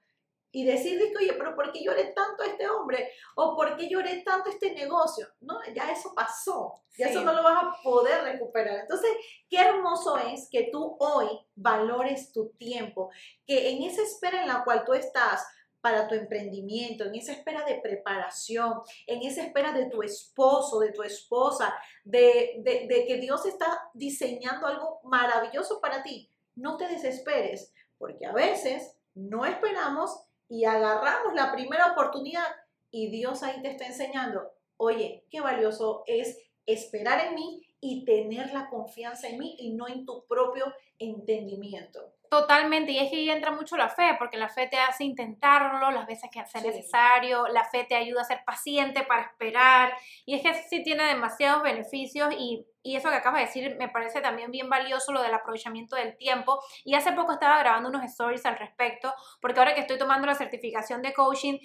[0.52, 3.10] y decir, oye, pero ¿por qué lloré tanto a este hombre?
[3.36, 5.26] ¿O por qué lloré tanto a este negocio?
[5.40, 8.80] No, ya eso pasó, ya eso no lo vas a poder recuperar.
[8.80, 9.10] Entonces,
[9.48, 13.10] qué hermoso es que tú hoy valores tu tiempo,
[13.46, 15.42] que en esa espera en la cual tú estás,
[15.80, 20.92] para tu emprendimiento, en esa espera de preparación, en esa espera de tu esposo, de
[20.92, 26.30] tu esposa, de, de, de, que Dios está diseñando algo maravilloso para ti.
[26.54, 32.44] No te desesperes, porque a veces no esperamos y agarramos la primera oportunidad
[32.90, 38.52] y Dios ahí te está enseñando, oye, qué valioso es esperar en mí y tener
[38.52, 40.66] la confianza en mí y no en tu propio
[40.98, 42.12] entendimiento.
[42.32, 45.90] Totalmente, y es que ahí entra mucho la fe, porque la fe te hace intentarlo
[45.90, 49.92] las veces que sea necesario, la fe te ayuda a ser paciente para esperar,
[50.24, 53.90] y es que sí tiene demasiados beneficios y, y eso que acabas de decir me
[53.90, 58.02] parece también bien valioso, lo del aprovechamiento del tiempo, y hace poco estaba grabando unos
[58.04, 61.58] stories al respecto, porque ahora que estoy tomando la certificación de coaching,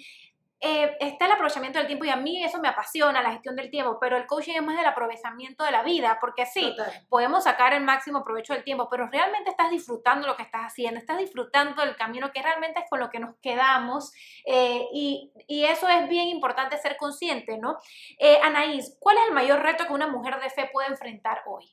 [0.60, 3.70] eh, está el aprovechamiento del tiempo y a mí eso me apasiona, la gestión del
[3.70, 6.74] tiempo, pero el coaching es más del aprovechamiento de la vida, porque sí,
[7.08, 10.98] podemos sacar el máximo provecho del tiempo, pero realmente estás disfrutando lo que estás haciendo,
[10.98, 14.12] estás disfrutando del camino que realmente es con lo que nos quedamos
[14.44, 17.78] eh, y, y, eso es bien importante ser consciente, ¿no?
[18.18, 21.70] Eh, Anaís, ¿cuál es el mayor reto que una mujer de fe puede enfrentar hoy?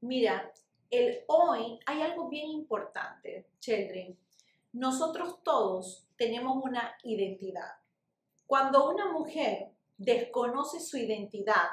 [0.00, 0.52] Mira,
[0.90, 4.16] el hoy hay algo bien importante, Children.
[4.72, 7.83] Nosotros todos tenemos una identidad
[8.46, 11.68] cuando una mujer desconoce su identidad,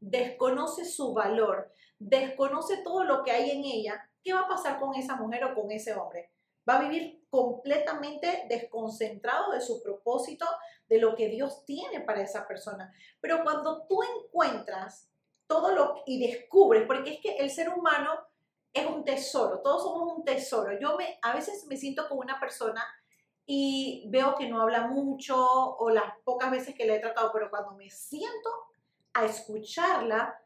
[0.00, 4.94] desconoce su valor, desconoce todo lo que hay en ella, ¿qué va a pasar con
[4.94, 6.30] esa mujer o con ese hombre?
[6.68, 10.46] Va a vivir completamente desconcentrado de su propósito,
[10.88, 12.92] de lo que Dios tiene para esa persona.
[13.20, 15.10] Pero cuando tú encuentras
[15.46, 18.12] todo lo y descubres, porque es que el ser humano
[18.72, 20.78] es un tesoro, todos somos un tesoro.
[20.80, 22.84] Yo me a veces me siento como una persona
[23.46, 27.50] y veo que no habla mucho o las pocas veces que le he tratado, pero
[27.50, 28.50] cuando me siento
[29.12, 30.40] a escucharla,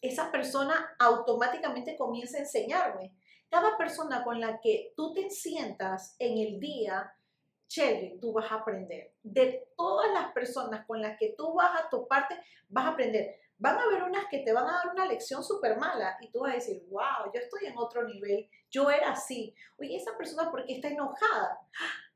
[0.00, 3.14] esa persona automáticamente comienza a enseñarme.
[3.48, 7.12] Cada persona con la que tú te sientas en el día,
[7.68, 9.14] Shelby, tú vas a aprender.
[9.22, 12.36] De todas las personas con las que tú vas a toparte,
[12.68, 13.40] vas a aprender.
[13.58, 16.40] Van a haber unas que te van a dar una lección súper mala y tú
[16.40, 19.54] vas a decir, wow, yo estoy en otro nivel, yo era así.
[19.78, 21.58] Oye, esa persona, ¿por qué está enojada?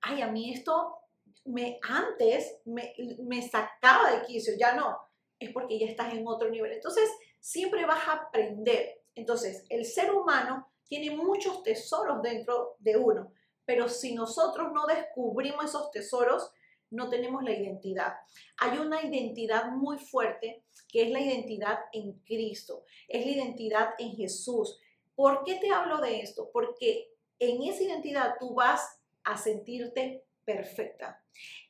[0.03, 0.97] Ay, a mí esto
[1.45, 4.99] me, antes me, me sacaba de quicio, ya no,
[5.39, 6.73] es porque ya estás en otro nivel.
[6.73, 7.11] Entonces,
[7.41, 9.03] siempre vas a aprender.
[9.15, 13.33] Entonces, el ser humano tiene muchos tesoros dentro de uno,
[13.65, 16.53] pero si nosotros no descubrimos esos tesoros,
[16.91, 18.15] no tenemos la identidad.
[18.59, 24.17] Hay una identidad muy fuerte que es la identidad en Cristo, es la identidad en
[24.17, 24.79] Jesús.
[25.15, 26.51] ¿Por qué te hablo de esto?
[26.53, 31.23] Porque en esa identidad tú vas a sentirte perfecta.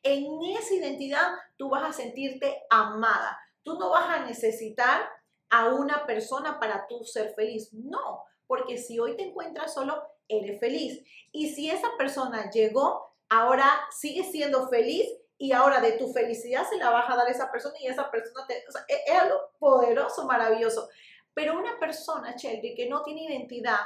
[0.03, 3.39] En esa identidad tú vas a sentirte amada.
[3.63, 5.09] Tú no vas a necesitar
[5.51, 7.73] a una persona para tú ser feliz.
[7.73, 11.05] No, porque si hoy te encuentras solo, eres feliz.
[11.33, 15.09] Y si esa persona llegó, ahora sigue siendo feliz
[15.39, 18.11] y ahora de tu felicidad se la vas a dar a esa persona y esa
[18.11, 20.89] persona te, o sea, es, algo poderoso, maravilloso.
[21.33, 23.79] Pero una persona, Shelby, que no tiene identidad,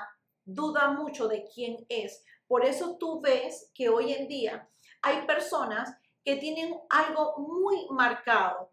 [0.44, 4.68] duda mucho de quién es, por eso tú ves que hoy en día
[5.02, 8.70] hay personas que tienen algo muy marcado.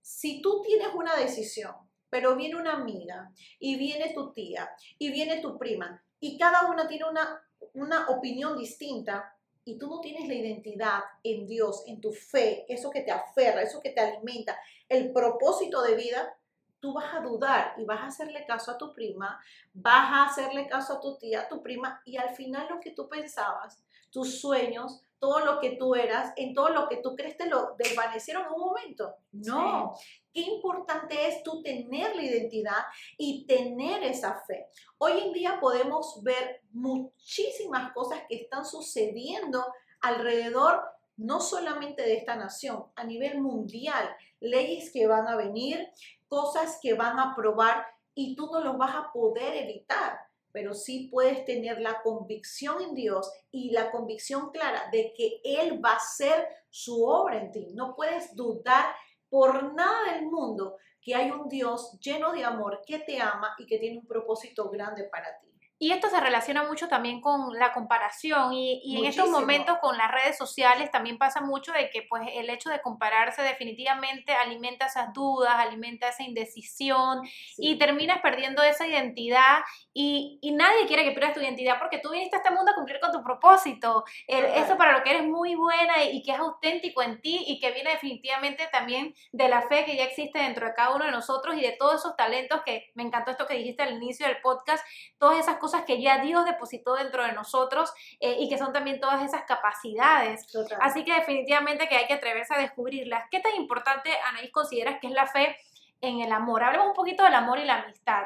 [0.00, 1.74] Si tú tienes una decisión,
[2.08, 6.86] pero viene una amiga y viene tu tía y viene tu prima y cada una
[6.86, 7.42] tiene una,
[7.74, 12.90] una opinión distinta y tú no tienes la identidad en Dios, en tu fe, eso
[12.90, 16.36] que te aferra, eso que te alimenta, el propósito de vida,
[16.82, 19.40] tú vas a dudar y vas a hacerle caso a tu prima,
[19.72, 22.90] vas a hacerle caso a tu tía, a tu prima, y al final lo que
[22.90, 27.36] tú pensabas, tus sueños, todo lo que tú eras, en todo lo que tú crees
[27.36, 29.14] te lo desvanecieron en un momento.
[29.30, 29.94] No,
[30.34, 32.82] qué importante es tú tener la identidad
[33.16, 34.66] y tener esa fe.
[34.98, 39.64] Hoy en día podemos ver muchísimas cosas que están sucediendo
[40.00, 40.82] alrededor
[41.16, 44.08] no solamente de esta nación, a nivel mundial,
[44.40, 45.88] leyes que van a venir,
[46.32, 50.18] cosas que van a probar y tú no los vas a poder evitar.
[50.50, 55.82] pero sí puedes tener la convicción en Dios y la convicción clara de que Él
[55.82, 57.68] va a hacer su obra en ti.
[57.72, 58.84] No puedes dudar
[59.30, 63.66] por nada del mundo que hay un Dios lleno de amor que te ama y
[63.66, 65.51] que tiene un propósito grande para ti.
[65.82, 70.12] Y esto se relaciona mucho también con la comparación y, en estos momentos con las
[70.12, 75.12] redes sociales también pasa mucho de que pues el hecho de compararse definitivamente alimenta esas
[75.12, 77.22] dudas, alimenta esa indecisión
[77.58, 79.58] y terminas perdiendo esa identidad
[79.92, 83.00] y, nadie quiere que pierdas tu identidad porque tú viniste a este mundo a cumplir
[83.00, 87.20] con tu propósito, eso para lo que eres muy buena y, que es auténtico en
[87.20, 90.94] ti y que viene definitivamente también de la fe que ya existe dentro de cada
[90.94, 93.94] uno de nosotros y de todos esos talentos que me encantó esto que dijiste al
[93.94, 94.86] inicio del podcast,
[95.18, 99.00] todas esas cosas que ya Dios depositó dentro de nosotros eh, y que son también
[99.00, 100.46] todas esas capacidades.
[100.80, 103.24] Así que definitivamente que hay que atreverse a descubrirlas.
[103.30, 105.56] ¿Qué tan importante, Anaís, consideras que es la fe
[106.00, 106.62] en el amor?
[106.62, 108.24] Hablemos un poquito del amor y la amistad.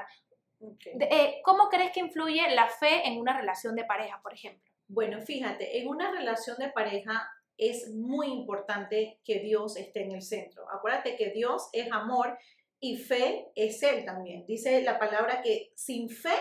[1.01, 4.71] Eh, ¿Cómo crees que influye la fe en una relación de pareja, por ejemplo?
[4.89, 10.23] Bueno, fíjate, en una relación de pareja es muy importante que Dios esté en el
[10.23, 10.69] centro.
[10.71, 12.39] Acuérdate que Dios es amor
[12.81, 14.45] y fe es Él también.
[14.47, 16.37] Dice la palabra que sin fe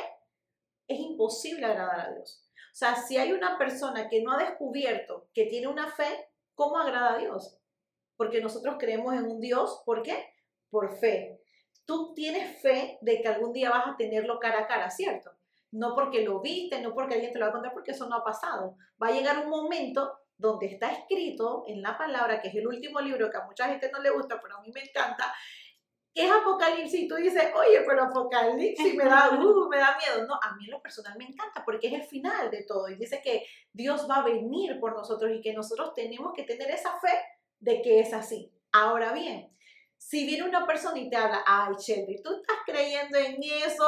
[0.87, 2.43] es imposible agradar a Dios.
[2.75, 6.77] O sea, si hay una persona que no ha descubierto que tiene una fe, ¿cómo
[6.77, 7.57] agrada a Dios?
[8.17, 10.33] Porque nosotros creemos en un Dios, ¿por qué?
[10.69, 11.41] Por fe.
[11.85, 15.31] Tú tienes fe de que algún día vas a tenerlo cara a cara, ¿cierto?
[15.71, 18.17] No porque lo viste, no porque alguien te lo va a contar, porque eso no
[18.17, 18.75] ha pasado.
[19.01, 22.99] Va a llegar un momento donde está escrito en la palabra, que es el último
[22.99, 25.33] libro que a mucha gente no le gusta, pero a mí me encanta,
[26.15, 30.25] es Apocalipsis y tú dices, oye, pero Apocalipsis me da, uh, me da miedo.
[30.25, 32.95] No, a mí en lo personal me encanta porque es el final de todo y
[32.95, 36.97] dice que Dios va a venir por nosotros y que nosotros tenemos que tener esa
[36.99, 37.11] fe
[37.59, 38.49] de que es así.
[38.71, 39.53] Ahora bien,
[39.97, 43.85] si viene una persona y te habla, ay, Shelby, tú estás creyendo en eso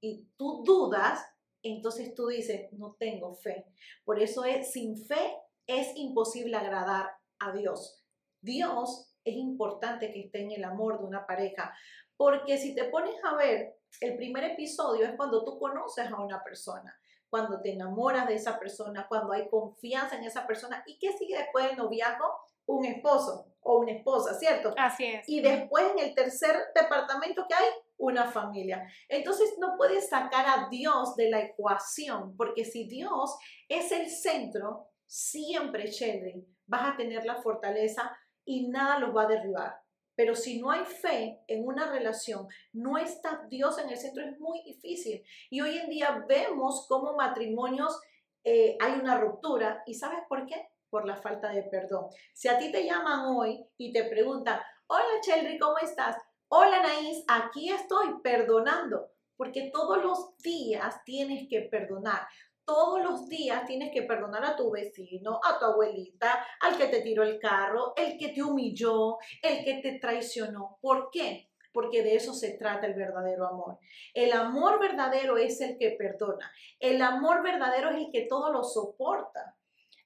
[0.00, 1.24] y tú dudas,
[1.62, 3.66] entonces tú dices, no tengo fe.
[4.04, 5.36] Por eso es, sin fe
[5.66, 8.02] es imposible agradar a Dios.
[8.40, 11.74] Dios es importante que esté en el amor de una pareja,
[12.16, 16.42] porque si te pones a ver, el primer episodio es cuando tú conoces a una
[16.42, 16.98] persona,
[17.30, 21.36] cuando te enamoras de esa persona, cuando hay confianza en esa persona y que sigue
[21.36, 22.26] después del noviazgo
[22.66, 24.74] un esposo o una esposa, ¿cierto?
[24.76, 25.28] Así es.
[25.28, 27.64] Y después en el tercer departamento que hay,
[27.98, 28.86] una familia.
[29.08, 33.36] Entonces no puedes sacar a Dios de la ecuación, porque si Dios
[33.68, 38.16] es el centro, siempre, Sheldon, vas a tener la fortaleza
[38.48, 39.78] y nada los va a derribar.
[40.16, 44.40] Pero si no hay fe en una relación, no está Dios en el centro, es
[44.40, 45.22] muy difícil.
[45.50, 48.00] Y hoy en día vemos cómo matrimonios
[48.42, 49.82] eh, hay una ruptura.
[49.86, 50.70] ¿Y sabes por qué?
[50.88, 52.06] Por la falta de perdón.
[52.32, 56.16] Si a ti te llaman hoy y te preguntan, hola Chelry, ¿cómo estás?
[56.48, 59.10] Hola Naís, aquí estoy perdonando.
[59.36, 62.26] Porque todos los días tienes que perdonar
[62.68, 67.00] todos los días tienes que perdonar a tu vecino, a tu abuelita, al que te
[67.00, 70.76] tiró el carro, el que te humilló, el que te traicionó.
[70.82, 71.48] ¿Por qué?
[71.72, 73.78] Porque de eso se trata el verdadero amor.
[74.12, 76.52] El amor verdadero es el que perdona.
[76.78, 79.56] El amor verdadero es el que todo lo soporta.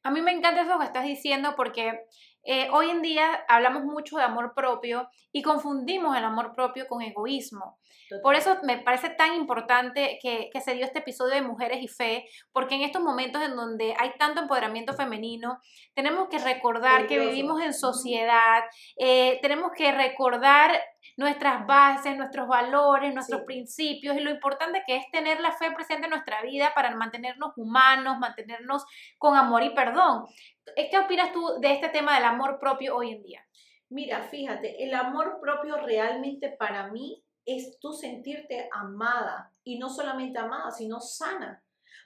[0.05, 2.07] A mí me encanta eso que estás diciendo porque
[2.45, 7.03] eh, hoy en día hablamos mucho de amor propio y confundimos el amor propio con
[7.03, 7.79] egoísmo.
[8.21, 12.29] Por eso me parece tan importante que, se dio este episodio de Mujeres y Fe,
[12.53, 15.59] porque en estos momentos en donde hay tanto empoderamiento femenino,
[15.95, 18.65] tenemos que recordar que vivimos en sociedad,
[18.97, 20.79] eh, tenemos que recordar
[21.17, 26.05] nuestras bases, nuestros valores, nuestros principios y lo importante que es tener la fe presente
[26.05, 28.85] en nuestra vida para mantenernos humanos, mantenernos
[29.19, 30.27] con amor y perdón.
[30.65, 33.47] ¿Qué opinas tú de este tema del amor propio hoy en día?
[33.89, 40.39] Mira, fíjate, el amor propio realmente para mí es tú sentirte amada y no solamente
[40.39, 41.65] amada, sino sana.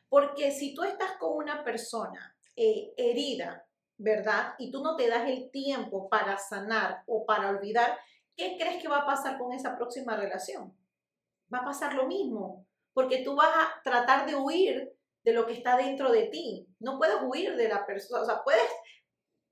[0.08, 3.66] Porque si tú estás con una persona eh, herida,
[3.98, 4.54] ¿verdad?
[4.58, 7.98] Y tú no te das el tiempo para sanar o para olvidar,
[8.36, 10.74] ¿qué crees que va a pasar con esa próxima relación?
[11.52, 14.95] Va a pasar lo mismo, porque tú vas a tratar de huir
[15.26, 16.68] de lo que está dentro de ti.
[16.78, 18.70] No puedes huir de la persona, o sea, puedes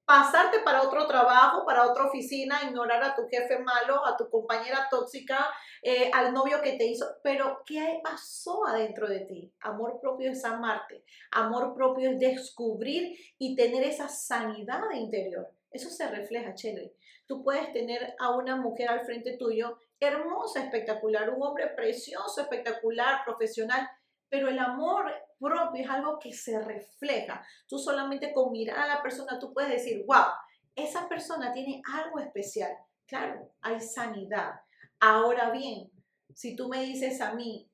[0.04, 4.86] pasarte para otro trabajo, para otra oficina, ignorar a tu jefe malo, a tu compañera
[4.88, 5.48] tóxica,
[5.82, 9.52] eh, al novio que te hizo, pero ¿qué pasó adentro de ti?
[9.62, 15.50] Amor propio es amarte, amor propio es descubrir y tener esa sanidad interior.
[15.72, 16.94] Eso se refleja, Chévere.
[17.26, 23.24] Tú puedes tener a una mujer al frente tuyo, hermosa, espectacular, un hombre precioso, espectacular,
[23.24, 23.88] profesional,
[24.28, 27.44] pero el amor propio es algo que se refleja.
[27.68, 30.26] Tú solamente con mirar a la persona, tú puedes decir, wow,
[30.74, 32.72] esa persona tiene algo especial.
[33.06, 34.52] Claro, hay sanidad.
[35.00, 35.90] Ahora bien,
[36.34, 37.70] si tú me dices a mí,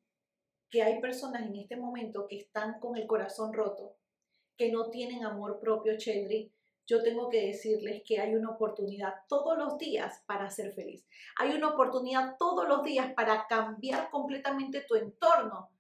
[0.71, 3.97] que hay personas en este momento que están con el corazón roto,
[4.57, 6.53] que no tienen amor propio, Cheldry,
[6.87, 11.07] yo tengo que decirles que hay una oportunidad todos los días para ser feliz.
[11.39, 15.71] Hay una oportunidad todos los días para cambiar completamente tu entorno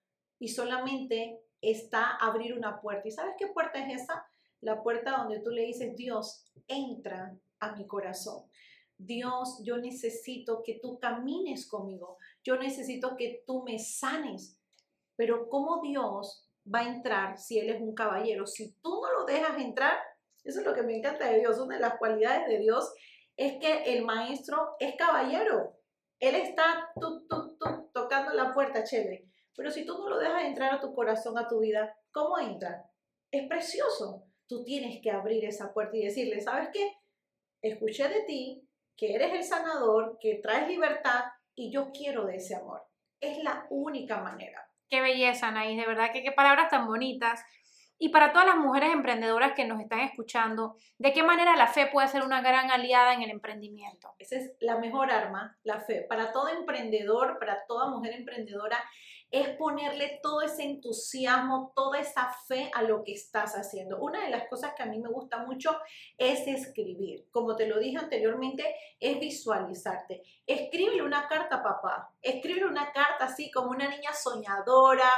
[0.41, 3.07] y solamente está abrir una puerta.
[3.07, 4.26] ¿Y sabes qué puerta es esa?
[4.61, 8.51] La puerta donde tú le dices, Dios, entra a mi corazón.
[8.97, 12.18] Dios, yo necesito que tú camines conmigo.
[12.43, 14.59] Yo necesito que tú me sanes.
[15.16, 18.47] Pero ¿cómo Dios va a entrar si Él es un caballero?
[18.47, 19.99] Si tú no lo dejas entrar,
[20.43, 21.59] eso es lo que me encanta de Dios.
[21.59, 22.93] Una de las cualidades de Dios
[23.36, 25.76] es que el maestro es caballero.
[26.18, 26.91] Él está
[27.93, 29.26] tocando la puerta, chévere.
[29.57, 32.90] Pero si tú no lo dejas entrar a tu corazón, a tu vida, ¿cómo entra?
[33.30, 34.24] Es precioso.
[34.46, 36.96] Tú tienes que abrir esa puerta y decirle, ¿sabes qué?
[37.62, 41.24] Escuché de ti que eres el sanador, que traes libertad
[41.55, 42.82] y yo quiero de ese amor.
[43.20, 44.66] Es la única manera.
[44.88, 47.44] Qué belleza, Anaís, de verdad que qué palabras tan bonitas.
[48.03, 51.86] Y para todas las mujeres emprendedoras que nos están escuchando, ¿de qué manera la fe
[51.86, 54.14] puede ser una gran aliada en el emprendimiento?
[54.18, 56.07] Esa es la mejor arma, la fe.
[56.09, 58.82] Para todo emprendedor, para toda mujer emprendedora,
[59.30, 63.98] es ponerle todo ese entusiasmo, toda esa fe a lo que estás haciendo.
[63.98, 65.76] Una de las cosas que a mí me gusta mucho
[66.18, 67.26] es escribir.
[67.30, 70.22] Como te lo dije anteriormente, es visualizarte.
[70.46, 75.10] Escríbele una carta papá, escríbele una carta así como una niña soñadora,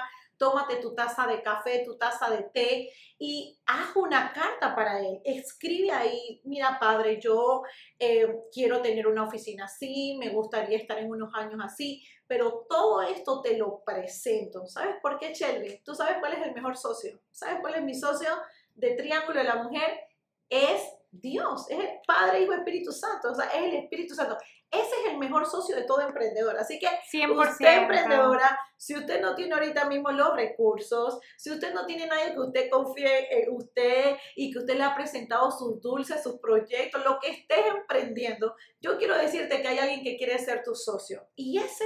[0.42, 5.20] tómate tu taza de café, tu taza de té y haz una carta para él.
[5.24, 7.62] Escribe ahí, mira padre, yo
[7.96, 13.03] eh, quiero tener una oficina así, me gustaría estar en unos años así, pero todo
[13.03, 14.66] esto te lo presento.
[14.66, 15.83] ¿Sabes por qué, Shelby?
[15.85, 17.20] ¿Tú sabes cuál es el mejor socio?
[17.31, 18.31] ¿Sabes cuál es mi socio
[18.75, 20.01] de Triángulo de la Mujer?
[20.49, 24.37] Es Dios, es el Padre, Hijo, Espíritu Santo, o sea, es el Espíritu Santo.
[24.70, 26.57] Ese es el mejor socio de todo emprendedor.
[26.57, 31.75] Así que 100%, usted emprendedora, si usted no tiene ahorita mismo los recursos, si usted
[31.75, 35.83] no tiene nadie que usted confíe en usted y que usted le ha presentado sus
[35.83, 40.39] dulces, sus proyectos, lo que estés emprendiendo, yo quiero decirte que hay alguien que quiere
[40.39, 41.29] ser tu socio.
[41.37, 41.85] Y ese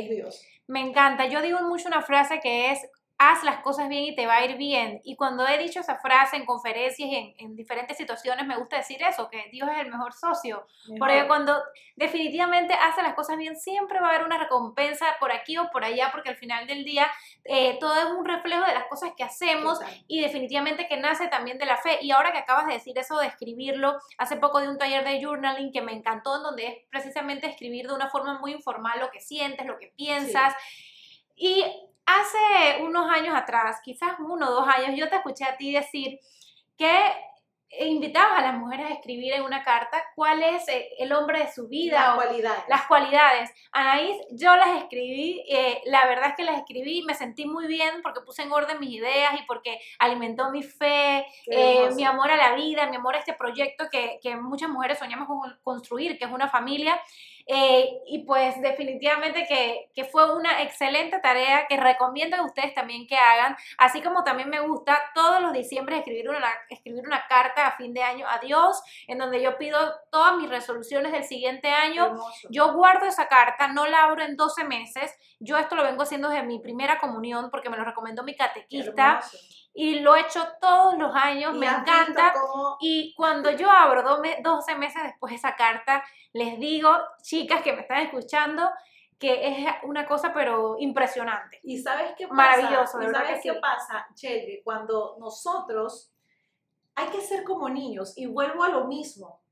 [0.00, 0.44] es Dios.
[0.66, 1.26] Me encanta.
[1.26, 2.80] Yo digo mucho una frase que es
[3.18, 5.00] haz las cosas bien y te va a ir bien.
[5.04, 9.02] Y cuando he dicho esa frase en conferencias y en, diferentes situaciones, me gusta decir
[9.02, 10.66] eso, que Dios es el mejor socio.
[10.98, 11.56] Porque cuando
[11.96, 15.84] definitivamente hace las cosas bien, siempre va a haber una recompensa por aquí o por
[15.84, 17.10] allá, porque al final del día
[17.44, 21.56] eh, todo es un reflejo de las cosas que hacemos y definitivamente que nace también
[21.56, 21.98] de la fe.
[22.02, 25.22] Y ahora que acabas de decir eso de escribirlo, hace poco de un taller de
[25.22, 29.10] journaling que me encantó, en donde es precisamente escribir de una forma muy informal lo
[29.10, 30.54] que sientes, lo que piensas.
[31.34, 31.64] Y
[32.06, 36.18] hace unos años atrás, quizás uno o dos años, yo te escuché a ti decir
[36.78, 37.12] que
[37.80, 41.52] invitabas a las mujeres a escribir en una carta cuál es eh, el hombre de
[41.52, 42.00] su vida.
[42.00, 42.64] Las cualidades.
[42.68, 43.50] Las cualidades.
[43.72, 48.02] Anaís, yo las escribí, eh, la verdad es que las escribí, me sentí muy bien
[48.02, 52.36] porque puse en orden mis ideas y porque alimentó mi fe, eh, mi amor a
[52.36, 56.24] la vida, mi amor a este proyecto que, que muchas mujeres soñamos con construir, que
[56.24, 56.98] es una familia.
[57.48, 63.06] Eh, y pues definitivamente que, que, fue una excelente tarea que recomiendo a ustedes también
[63.06, 66.40] que hagan, así como también me gusta todos los diciembre escribir una,
[66.70, 69.78] escribir una carta a fin de año a Dios, en donde yo pido
[70.10, 72.16] todas mis resoluciones del siguiente año.
[72.50, 75.14] Yo guardo esa carta, no la abro en 12 meses.
[75.38, 79.20] Yo esto lo vengo haciendo desde mi primera comunión porque me lo recomendó mi catequista
[79.78, 82.32] y lo he hecho todos los años, me encanta.
[82.80, 84.02] Y cuando yo abro
[84.42, 86.02] 12 meses después esa carta,
[86.32, 88.70] les digo, chicas que me están escuchando,
[89.18, 91.60] que es una cosa pero impresionante.
[91.62, 92.36] ¿Y sabes qué pasa?
[92.36, 94.62] Maravilloso, ¿Y sabes qué pasa, Chelly?
[94.64, 96.10] Cuando nosotros
[96.94, 99.42] hay que ser como niños, y vuelvo a lo mismo,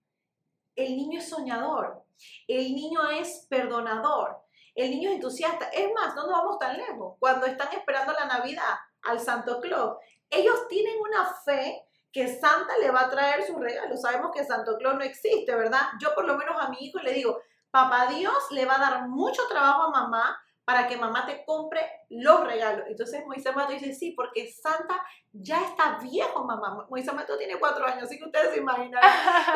[0.75, 2.03] el niño es soñador,
[2.49, 4.43] el niño es perdonador,
[4.75, 5.67] el niño es entusiasta.
[5.67, 7.17] Es más, no nos vamos tan lejos.
[7.21, 9.99] Cuando están esperando la Navidad al Santo Claus,
[10.37, 13.97] ellos tienen una fe que Santa le va a traer su regalo.
[13.97, 15.81] Sabemos que Santo Claus no existe, ¿verdad?
[16.01, 19.09] Yo por lo menos a mi hijo le digo, papá Dios le va a dar
[19.09, 22.87] mucho trabajo a mamá para que mamá te compre los regalos.
[22.89, 26.87] Entonces Moisés Mato dice, sí, porque Santa ya está viejo, mamá.
[26.89, 29.03] Moisés Mato tiene cuatro años, así que ustedes se imaginan.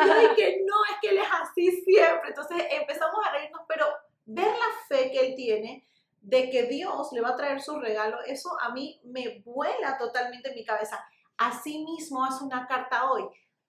[0.03, 2.29] Y yo no, es que él es así siempre.
[2.29, 3.87] Entonces empezamos a reírnos, pero
[4.25, 5.87] ver la fe que él tiene
[6.21, 10.49] de que Dios le va a traer su regalo, eso a mí me vuela totalmente
[10.49, 11.03] en mi cabeza.
[11.37, 13.23] Así mismo haz una carta hoy.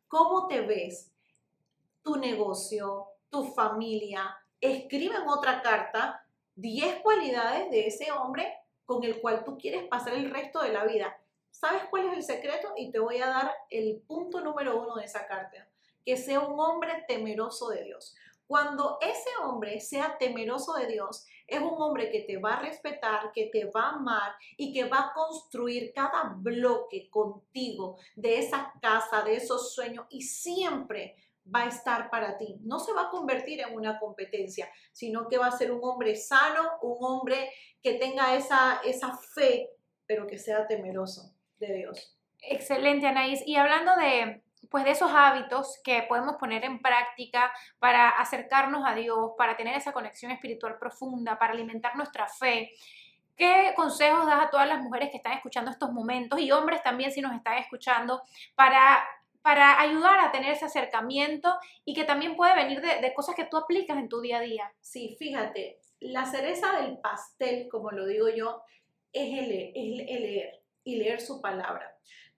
[0.09, 1.13] ¿Cómo te ves?
[2.03, 4.37] Tu negocio, tu familia.
[4.61, 6.27] Escribe en otra carta
[6.57, 8.53] 10 cualidades de ese hombre
[8.85, 11.17] con el cual tú quieres pasar el resto de la vida.
[11.51, 12.73] ¿Sabes cuál es el secreto?
[12.77, 15.69] Y te voy a dar el punto número uno de esa carta.
[16.05, 18.17] Que sea un hombre temeroso de Dios.
[18.51, 23.31] Cuando ese hombre sea temeroso de Dios, es un hombre que te va a respetar,
[23.33, 28.73] que te va a amar y que va a construir cada bloque contigo de esa
[28.83, 31.15] casa, de esos sueños y siempre
[31.47, 32.57] va a estar para ti.
[32.63, 36.17] No se va a convertir en una competencia, sino que va a ser un hombre
[36.17, 39.71] sano, un hombre que tenga esa, esa fe,
[40.07, 42.19] pero que sea temeroso de Dios.
[42.43, 43.47] Excelente, Anaís.
[43.47, 48.95] Y hablando de, pues de esos hábitos que podemos poner en práctica para acercarnos a
[48.95, 52.73] Dios, para tener esa conexión espiritual profunda, para alimentar nuestra fe.
[53.37, 57.11] ¿Qué consejos das a todas las mujeres que están escuchando estos momentos y hombres también
[57.11, 58.23] si nos están escuchando
[58.55, 59.03] para,
[59.43, 61.53] para ayudar a tener ese acercamiento
[61.85, 64.73] y que también puede venir de, cosas que tú aplicas en tu día a día?
[64.81, 68.63] Sí, fíjate, la cereza del pastel, como lo digo yo,
[69.13, 71.90] es el, es el leer y leer su palabra.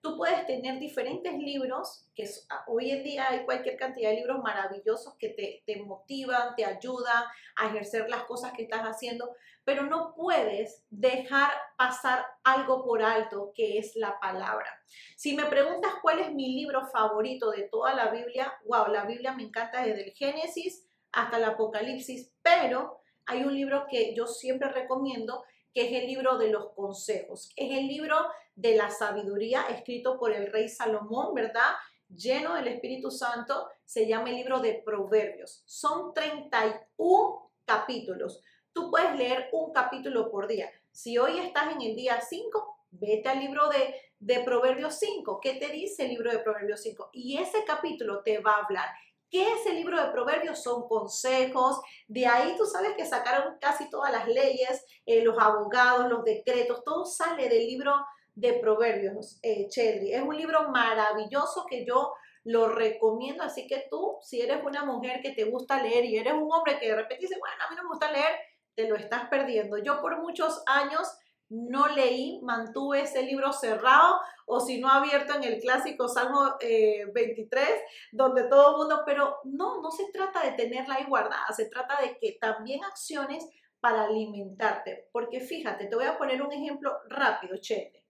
[0.03, 4.43] Tú puedes tener diferentes libros, que ah, hoy en día hay cualquier cantidad de libros
[4.43, 7.23] maravillosos que te, te motivan, te ayudan
[7.55, 9.33] a ejercer las cosas que estás haciendo,
[9.63, 14.67] pero no puedes dejar pasar algo por alto que es la palabra.
[15.15, 19.31] Si me preguntas cuál es mi libro favorito de toda la Biblia, wow, la Biblia
[19.31, 24.67] me encanta desde el Génesis hasta el Apocalipsis, pero hay un libro que yo siempre
[24.67, 28.17] recomiendo que es el libro de los consejos, es el libro
[28.55, 31.73] de la sabiduría escrito por el rey Salomón, ¿verdad?
[32.07, 35.63] Lleno del Espíritu Santo, se llama el libro de Proverbios.
[35.65, 38.41] Son 31 capítulos.
[38.71, 40.69] Tú puedes leer un capítulo por día.
[40.91, 45.39] Si hoy estás en el día 5, vete al libro de, de Proverbios 5.
[45.41, 47.09] ¿Qué te dice el libro de Proverbios 5?
[47.13, 48.89] Y ese capítulo te va a hablar
[49.33, 50.61] ¿Qué es el libro de Proverbios?
[50.61, 51.81] Son consejos.
[52.07, 56.83] De ahí tú sabes que sacaron casi todas las leyes, eh, los abogados, los decretos,
[56.83, 57.95] todo sale del libro
[58.35, 62.13] de Proverbios, eh, Es un libro maravilloso que yo
[62.43, 63.43] lo recomiendo.
[63.43, 66.77] Así que tú, si eres una mujer que te gusta leer y eres un hombre
[66.77, 68.35] que de repente dice, bueno, a mí no me gusta leer,
[68.75, 69.79] te lo estás perdiendo.
[69.79, 71.07] Yo por muchos años
[71.53, 77.63] no leí, mantuve ese libro cerrado o si no abierto en el clásico Salmo 23,
[77.63, 77.81] eh,
[78.11, 82.17] donde todo mundo, pero no, no se trata de tenerla ahí guardada, se trata de
[82.17, 83.47] que también acciones
[83.79, 85.09] para alimentarte.
[85.11, 88.03] Porque fíjate, te voy a poner un ejemplo rápido, chévere.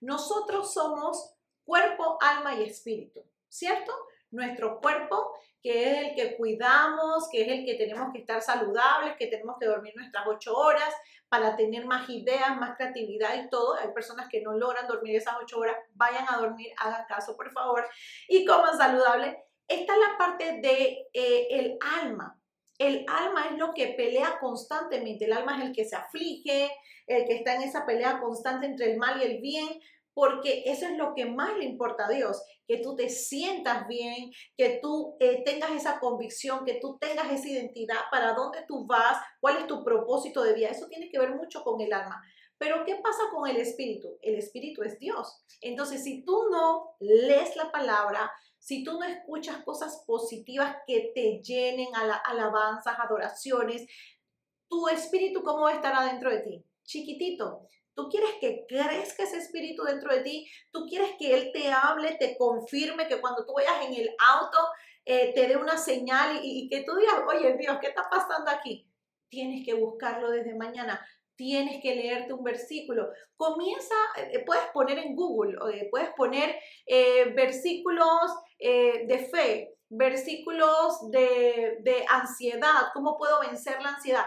[0.00, 3.92] Nosotros somos cuerpo, alma y espíritu, ¿cierto?
[4.30, 5.32] Nuestro cuerpo,
[5.62, 9.56] que es el que cuidamos, que es el que tenemos que estar saludables, que tenemos
[9.58, 10.94] que dormir nuestras ocho horas,
[11.30, 13.76] para tener más ideas, más creatividad y todo.
[13.76, 17.50] Hay personas que no logran dormir esas ocho horas, vayan a dormir, hagan caso por
[17.52, 17.86] favor
[18.28, 19.38] y coman saludable.
[19.66, 22.36] Está la parte de eh, el alma.
[22.76, 25.26] El alma es lo que pelea constantemente.
[25.26, 26.72] El alma es el que se aflige,
[27.06, 29.68] el que está en esa pelea constante entre el mal y el bien,
[30.20, 34.30] porque eso es lo que más le importa a Dios, que tú te sientas bien,
[34.54, 39.16] que tú eh, tengas esa convicción, que tú tengas esa identidad, para dónde tú vas,
[39.40, 40.68] cuál es tu propósito de vida.
[40.68, 42.22] Eso tiene que ver mucho con el alma.
[42.58, 44.18] Pero ¿qué pasa con el espíritu?
[44.20, 45.42] El espíritu es Dios.
[45.62, 51.40] Entonces, si tú no lees la palabra, si tú no escuchas cosas positivas que te
[51.42, 53.86] llenen a la, alabanzas, adoraciones,
[54.68, 56.64] tu espíritu, ¿cómo va a estar adentro de ti?
[56.84, 57.70] Chiquitito.
[58.00, 60.50] Tú quieres que crezca ese espíritu dentro de ti.
[60.70, 64.56] Tú quieres que Él te hable, te confirme, que cuando tú vayas en el auto
[65.04, 68.88] eh, te dé una señal y, que tú digas, oye Dios, ¿qué está pasando aquí?
[69.28, 71.06] Tienes que buscarlo desde mañana.
[71.36, 73.10] Tienes que leerte un versículo.
[73.36, 76.56] Comienza, eh, puedes poner en Google, eh, puedes poner
[77.34, 84.24] versículos de fe, versículos de, de ansiedad, cómo puedo vencer la ansiedad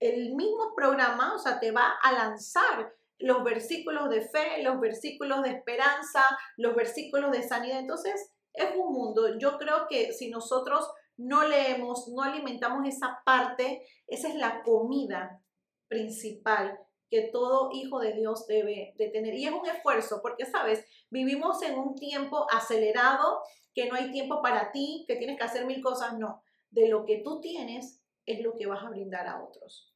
[0.00, 2.90] el mismo programa, o sea, te va a lanzar
[3.20, 6.24] los versículos de fe, los versículos de esperanza,
[6.56, 7.78] los versículos de sanidad.
[7.78, 9.38] Entonces, es un mundo.
[9.38, 15.40] Yo creo que si nosotros no leemos, no alimentamos esa parte, esa es la comida
[15.88, 16.78] principal
[17.10, 19.34] que todo hijo de Dios debe de tener.
[19.34, 23.42] Y es un esfuerzo, porque, sabes, vivimos en un tiempo acelerado,
[23.74, 26.42] que no hay tiempo para ti, que tienes que hacer mil cosas, no.
[26.70, 29.92] De lo que tú tienes es lo que vas a brindar a otros.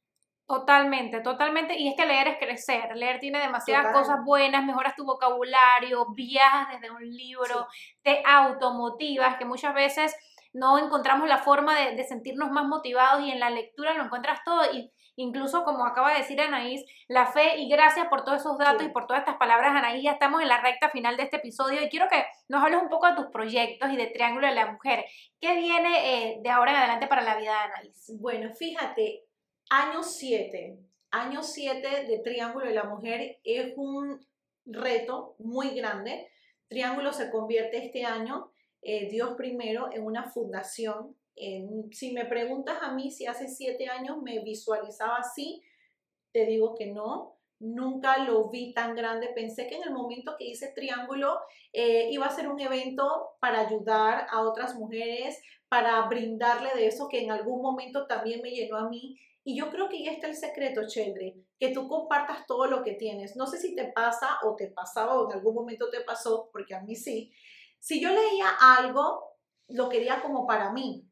[0.47, 1.75] Totalmente, totalmente.
[1.75, 2.95] Y es que leer es crecer.
[2.95, 7.67] Leer tiene demasiadas cosas buenas, mejoras tu vocabulario, viajas desde un libro,
[8.03, 10.15] te automotivas, que muchas veces
[10.53, 14.61] no encontramos la forma de, sentirnos más motivados y en la lectura lo encuentras todo.
[14.71, 18.83] Y incluso, como acaba de decir Anaís, la fe y gracias por todos esos datos
[18.83, 20.03] y por todas estas palabras, Anaís.
[20.03, 22.89] Ya estamos en la recta final de este episodio y quiero que nos hables un
[22.89, 25.05] poco de tus proyectos y de Triángulo de la Mujer.
[25.41, 28.13] ¿Qué viene eh, de ahora en adelante para la vida de Anaís?
[28.21, 29.24] Bueno, fíjate,
[29.69, 30.79] Año 7.
[31.11, 34.25] Año 7 de Triángulo de la Mujer es un
[34.65, 36.27] reto muy grande.
[36.67, 38.51] Triángulo se convierte este año,
[38.81, 41.15] eh, Dios primero, en una fundación
[41.91, 45.61] si me preguntas a mí si hace siete años me visualizaba así,
[46.31, 47.34] te digo que no.
[47.59, 49.29] Nunca lo vi tan grande.
[49.33, 51.39] Pensé que en el momento que hice Triángulo
[51.71, 57.07] eh, iba a ser un evento para ayudar a otras mujeres, para brindarle de eso
[57.07, 59.17] que en algún momento también me llenó a mí.
[59.43, 62.93] Y yo creo que ya está el secreto, Cheldry, que tú compartas todo lo que
[62.93, 63.35] tienes.
[63.35, 66.73] No sé si te pasa o te pasaba o en algún momento te pasó, porque
[66.73, 67.31] a mí sí.
[67.79, 69.35] Si yo leía algo,
[69.67, 71.07] lo quería como para mí,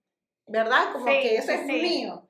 [0.48, 0.94] ¿verdad?
[0.94, 2.28] Como que eso es mío.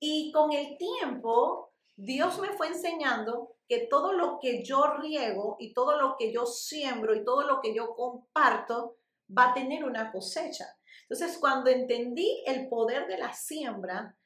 [0.00, 5.72] Y con el tiempo, Dios me fue enseñando que todo lo que yo riego y
[5.72, 8.96] todo lo que yo siembro y todo lo que yo comparto
[9.36, 10.66] va a tener una cosecha.
[11.08, 14.16] Entonces, cuando entendí el poder de la siembra,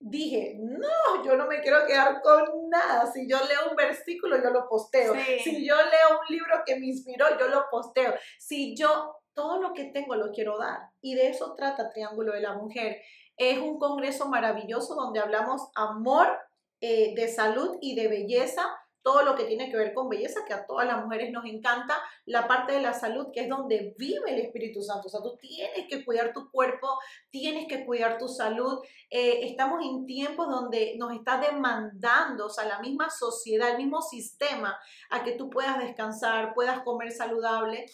[0.00, 3.10] dije, no, yo no me quiero quedar con nada.
[3.10, 5.14] Si yo leo un versículo, yo lo posteo.
[5.42, 8.14] Si yo leo un libro que me inspiró, yo lo posteo.
[8.38, 10.90] Si yo todo lo que tengo lo quiero dar.
[11.00, 13.00] Y de eso trata Triángulo de la Mujer.
[13.36, 16.36] Es un congreso maravilloso donde hablamos amor,
[16.80, 18.62] eh, de salud y de belleza,
[19.02, 21.96] todo lo que tiene que ver con belleza, que a todas las mujeres nos encanta,
[22.26, 25.06] la parte de la salud, que es donde vive el Espíritu Santo.
[25.06, 26.98] O sea, tú tienes que cuidar tu cuerpo,
[27.30, 28.80] tienes que cuidar tu salud.
[29.08, 34.02] Eh, estamos en tiempos donde nos está demandando, o sea, la misma sociedad, el mismo
[34.02, 34.78] sistema,
[35.10, 37.86] a que tú puedas descansar, puedas comer saludable.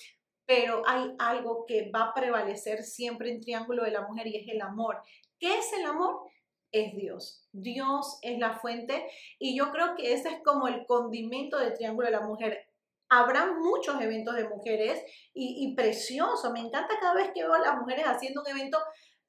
[0.47, 4.49] Pero hay algo que va a prevalecer siempre en Triángulo de la Mujer y es
[4.49, 5.01] el amor.
[5.39, 6.22] ¿Qué es el amor?
[6.75, 7.49] Es Dios.
[7.53, 9.07] Dios es la fuente
[9.39, 12.68] y yo creo que ese es como el condimento del Triángulo de la Mujer.
[13.09, 15.03] Habrá muchos eventos de mujeres
[15.33, 16.53] y, y precioso.
[16.53, 18.79] Me encanta cada vez que veo a las mujeres haciendo un evento,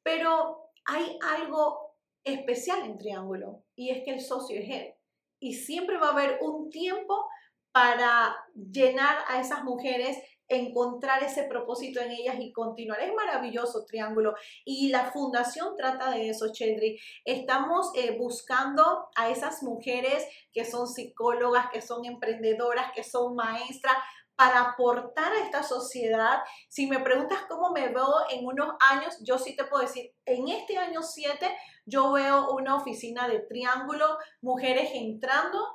[0.02, 4.94] pero hay algo especial en Triángulo y es que el socio es él.
[5.40, 7.28] Y siempre va a haber un tiempo
[7.72, 10.18] para llenar a esas mujeres
[10.48, 13.00] encontrar ese propósito en ellas y continuar.
[13.02, 17.00] Es maravilloso Triángulo y la fundación trata de eso, Chendri.
[17.24, 23.96] Estamos eh, buscando a esas mujeres que son psicólogas, que son emprendedoras, que son maestras,
[24.36, 26.40] para aportar a esta sociedad.
[26.68, 30.50] Si me preguntas cómo me veo en unos años, yo sí te puedo decir, en
[30.50, 31.50] este año 7
[31.86, 35.66] yo veo una oficina de triángulo, mujeres entrando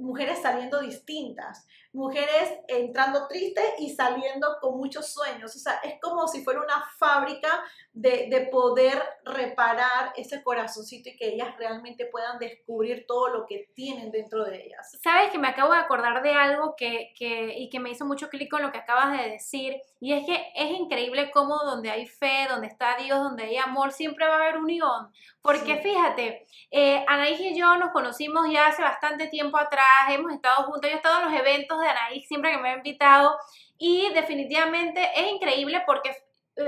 [0.00, 5.54] mujeres saliendo distintas, mujeres entrando tristes y saliendo con muchos sueños.
[5.54, 7.62] O sea, es como si fuera una fábrica
[7.92, 13.70] de, de, poder reparar ese corazoncito y que ellas realmente puedan descubrir todo lo que
[13.74, 14.96] tienen dentro de ellas.
[15.02, 18.28] Sabes que me acabo de acordar de algo que, que, y que me hizo mucho
[18.28, 22.06] clic con lo que acabas de decir, y es que es increíble cómo donde hay
[22.06, 25.12] fe, donde está Dios, donde hay amor, siempre va a haber unión.
[25.42, 30.64] Porque fíjate, eh, Anaís y yo nos conocimos ya hace bastante tiempo atrás, hemos estado
[30.64, 33.36] juntos, yo he estado en los eventos de Anaís siempre que me ha invitado,
[33.78, 36.14] y definitivamente es increíble porque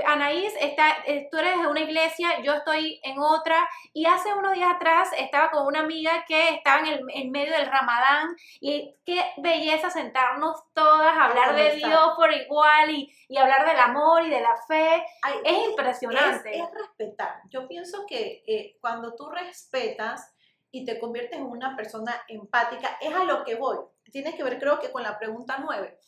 [0.05, 4.53] Anaís, está, eh, tú eres de una iglesia, yo estoy en otra y hace unos
[4.53, 8.95] días atrás estaba con una amiga que estaba en, el, en medio del ramadán y
[9.05, 14.23] qué belleza sentarnos todas, a hablar de Dios por igual y, y, hablar del amor
[14.23, 15.05] y de la fe.
[15.43, 16.57] es impresionante.
[16.57, 17.41] Es, respetar.
[17.49, 20.33] Yo pienso que eh, cuando tú respetas
[20.71, 23.77] y te conviertes en una persona empática, es a lo que voy.
[24.13, 25.99] Tiene que ver creo que con la pregunta nueve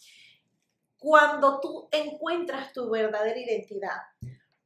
[1.05, 4.01] cuando tú encuentras tu verdadera identidad,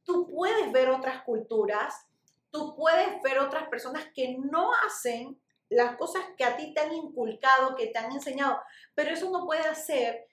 [0.04, 2.06] tú puedes ver otras culturas,
[2.50, 5.38] tú puedes ver otras personas que no hacen
[5.68, 8.58] las cosas que a ti te han inculcado, que te han enseñado,
[8.94, 10.28] pero eso no puede hacer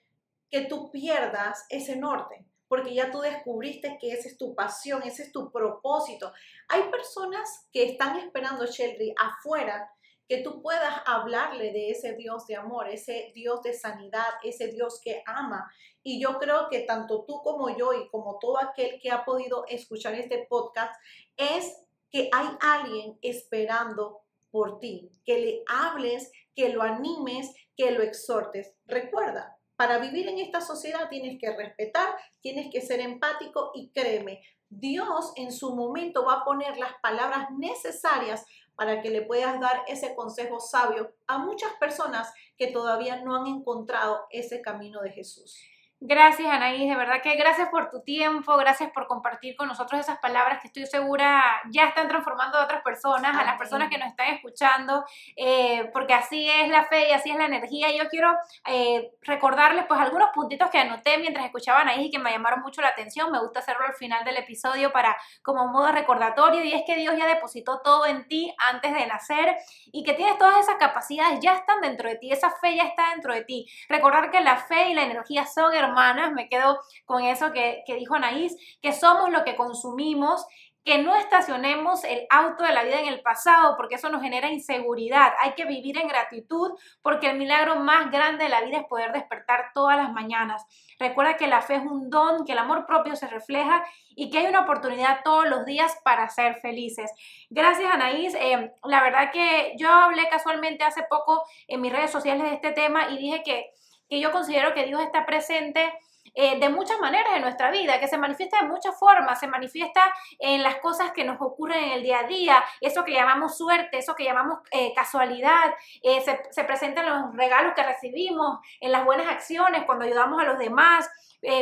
[0.50, 5.24] que tú pierdas ese norte, porque ya tú descubriste que esa es tu pasión, ese
[5.24, 6.32] es tu propósito.
[6.68, 9.90] Hay personas que están esperando, Shelly, afuera
[10.28, 15.00] que tú puedas hablarle de ese Dios de amor, ese Dios de sanidad, ese Dios
[15.02, 15.72] que ama.
[16.02, 19.64] Y yo creo que tanto tú como yo y como todo aquel que ha podido
[19.68, 20.94] escuchar este podcast
[21.36, 21.74] es
[22.10, 24.20] que hay alguien esperando
[24.50, 28.74] por ti, que le hables, que lo animes, que lo exhortes.
[28.86, 34.42] Recuerda, para vivir en esta sociedad tienes que respetar, tienes que ser empático y créeme,
[34.68, 38.44] Dios en su momento va a poner las palabras necesarias
[38.78, 43.48] para que le puedas dar ese consejo sabio a muchas personas que todavía no han
[43.48, 45.58] encontrado ese camino de Jesús.
[46.00, 50.20] Gracias, Anaís, de verdad que gracias por tu tiempo, gracias por compartir con nosotros esas
[50.20, 54.06] palabras que estoy segura ya están transformando a otras personas, a las personas que nos
[54.06, 57.90] están escuchando, eh, porque así es la fe y así es la energía.
[57.90, 58.32] Yo quiero
[58.66, 62.60] eh, recordarles pues algunos puntitos que anoté mientras escuchaba a Anaís y que me llamaron
[62.60, 63.32] mucho la atención.
[63.32, 67.16] Me gusta hacerlo al final del episodio para como modo recordatorio y es que Dios
[67.18, 69.56] ya depositó todo en ti antes de nacer
[69.90, 73.10] y que tienes todas esas capacidades, ya están dentro de ti, esa fe ya está
[73.10, 73.66] dentro de ti.
[73.88, 77.96] Recordar que la fe y la energía son hermanas, me quedo con eso que, que
[77.96, 80.46] dijo Anaís, que somos lo que consumimos
[80.88, 84.50] que no estacionemos el auto de la vida en el pasado porque eso nos genera
[84.50, 85.34] inseguridad.
[85.40, 86.70] Hay que vivir en gratitud
[87.02, 90.64] porque el milagro más grande de la vida es poder despertar todas las mañanas.
[90.98, 93.84] Recuerda que la fe es un don, que el amor propio se refleja
[94.16, 97.12] y que hay una oportunidad todos los días para ser felices.
[97.50, 98.34] Gracias, Anaís.
[98.34, 102.72] Eh, la verdad que yo hablé casualmente hace poco en mis redes sociales de este
[102.72, 103.74] tema y dije que,
[104.08, 105.92] que yo considero que Dios está presente
[106.34, 110.00] eh, de muchas maneras en nuestra vida, que se manifiesta de muchas formas, se manifiesta
[110.38, 113.98] en las cosas que nos ocurren en el día a día, eso que llamamos suerte,
[113.98, 118.92] eso que llamamos eh, casualidad, eh, se, se presenta en los regalos que recibimos, en
[118.92, 121.10] las buenas acciones, cuando ayudamos a los demás,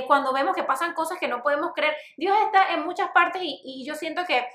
[0.06, 1.94] cuando vemos que pasan cosas que no podemos creer.
[2.16, 4.46] Dios está en muchas partes y yo siento que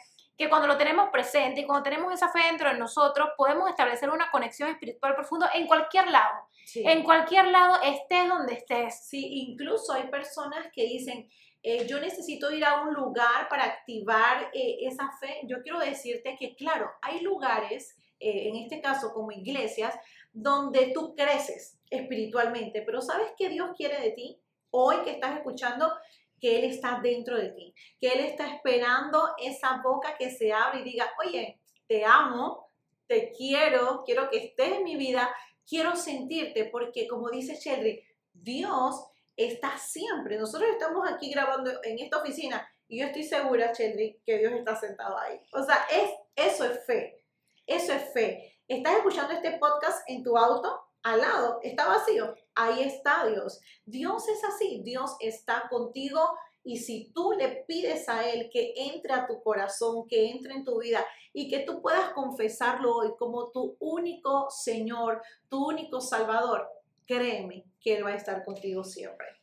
[0.41, 4.09] que cuando lo tenemos presente y cuando tenemos esa fe dentro de nosotros, podemos establecer
[4.09, 6.47] una conexión espiritual profunda en cualquier lado.
[6.73, 9.05] En cualquier lado, estés donde estés.
[9.05, 11.29] Sí, incluso hay personas que dicen,
[11.61, 15.41] eh, yo necesito ir a un lugar para activar eh, esa fe.
[15.43, 19.93] Yo quiero decirte que, claro, hay lugares, eh, en este caso como iglesias,
[20.33, 24.41] donde tú creces espiritualmente, pero ¿sabes qué Dios quiere de ti?
[24.71, 25.93] Hoy que estás escuchando,
[26.41, 30.81] que Él está dentro de ti, que Él está esperando esa boca que se abre
[30.81, 32.67] y diga, oye, te amo,
[33.05, 35.33] te quiero, quiero que estés en mi vida,
[35.67, 39.05] quiero sentirte, porque como dice Sheldry, Dios
[39.37, 40.37] está siempre.
[40.37, 44.75] Nosotros estamos aquí grabando en esta oficina y yo estoy segura, Sheldry, que Dios está
[44.75, 45.39] sentado ahí.
[45.53, 47.23] O sea, es, eso es fe,
[47.67, 48.57] eso es fe.
[48.67, 50.87] ¿Estás escuchando este podcast en tu auto?
[51.03, 53.59] Al lado, está vacío ahí está Dios.
[53.85, 56.19] Dios es así, Dios está contigo
[56.63, 60.63] y si tú le pides a Él que entre a tu corazón, que entre en
[60.63, 66.67] tu vida y que tú puedas confesarlo hoy como tu único Señor, tu único Salvador,
[67.05, 69.40] créeme que Él va a estar contigo siempre.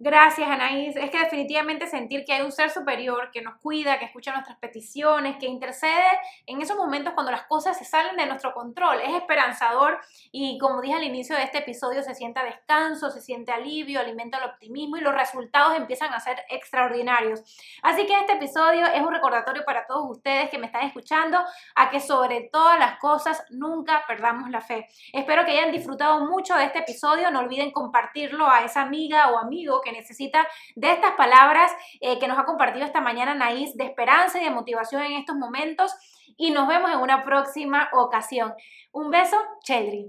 [0.00, 0.94] Gracias, Anaís.
[0.94, 4.56] Es que definitivamente sentir que hay un ser superior que nos cuida, que escucha nuestras
[4.58, 6.06] peticiones, que intercede
[6.46, 9.00] en esos momentos cuando las cosas se salen de nuestro control.
[9.00, 9.98] Es esperanzador
[10.30, 14.38] y como dije al inicio de este episodio, se siente descanso, se siente alivio, alimenta
[14.38, 17.40] el optimismo y los resultados empiezan a ser extraordinarios.
[17.82, 21.40] Así que este episodio es un recordatorio para todos ustedes que me están escuchando
[21.74, 24.86] a que sobre todas las cosas nunca perdamos la fe.
[25.12, 27.32] Espero que hayan disfrutado mucho de este episodio.
[27.32, 32.28] No olviden compartirlo a esa amiga o amigo que necesita de estas palabras eh, que
[32.28, 35.92] nos ha compartido esta mañana Naís de esperanza y de motivación en estos momentos.
[36.36, 38.54] Y nos vemos en una próxima ocasión.
[38.92, 40.06] Un beso, Cheldry.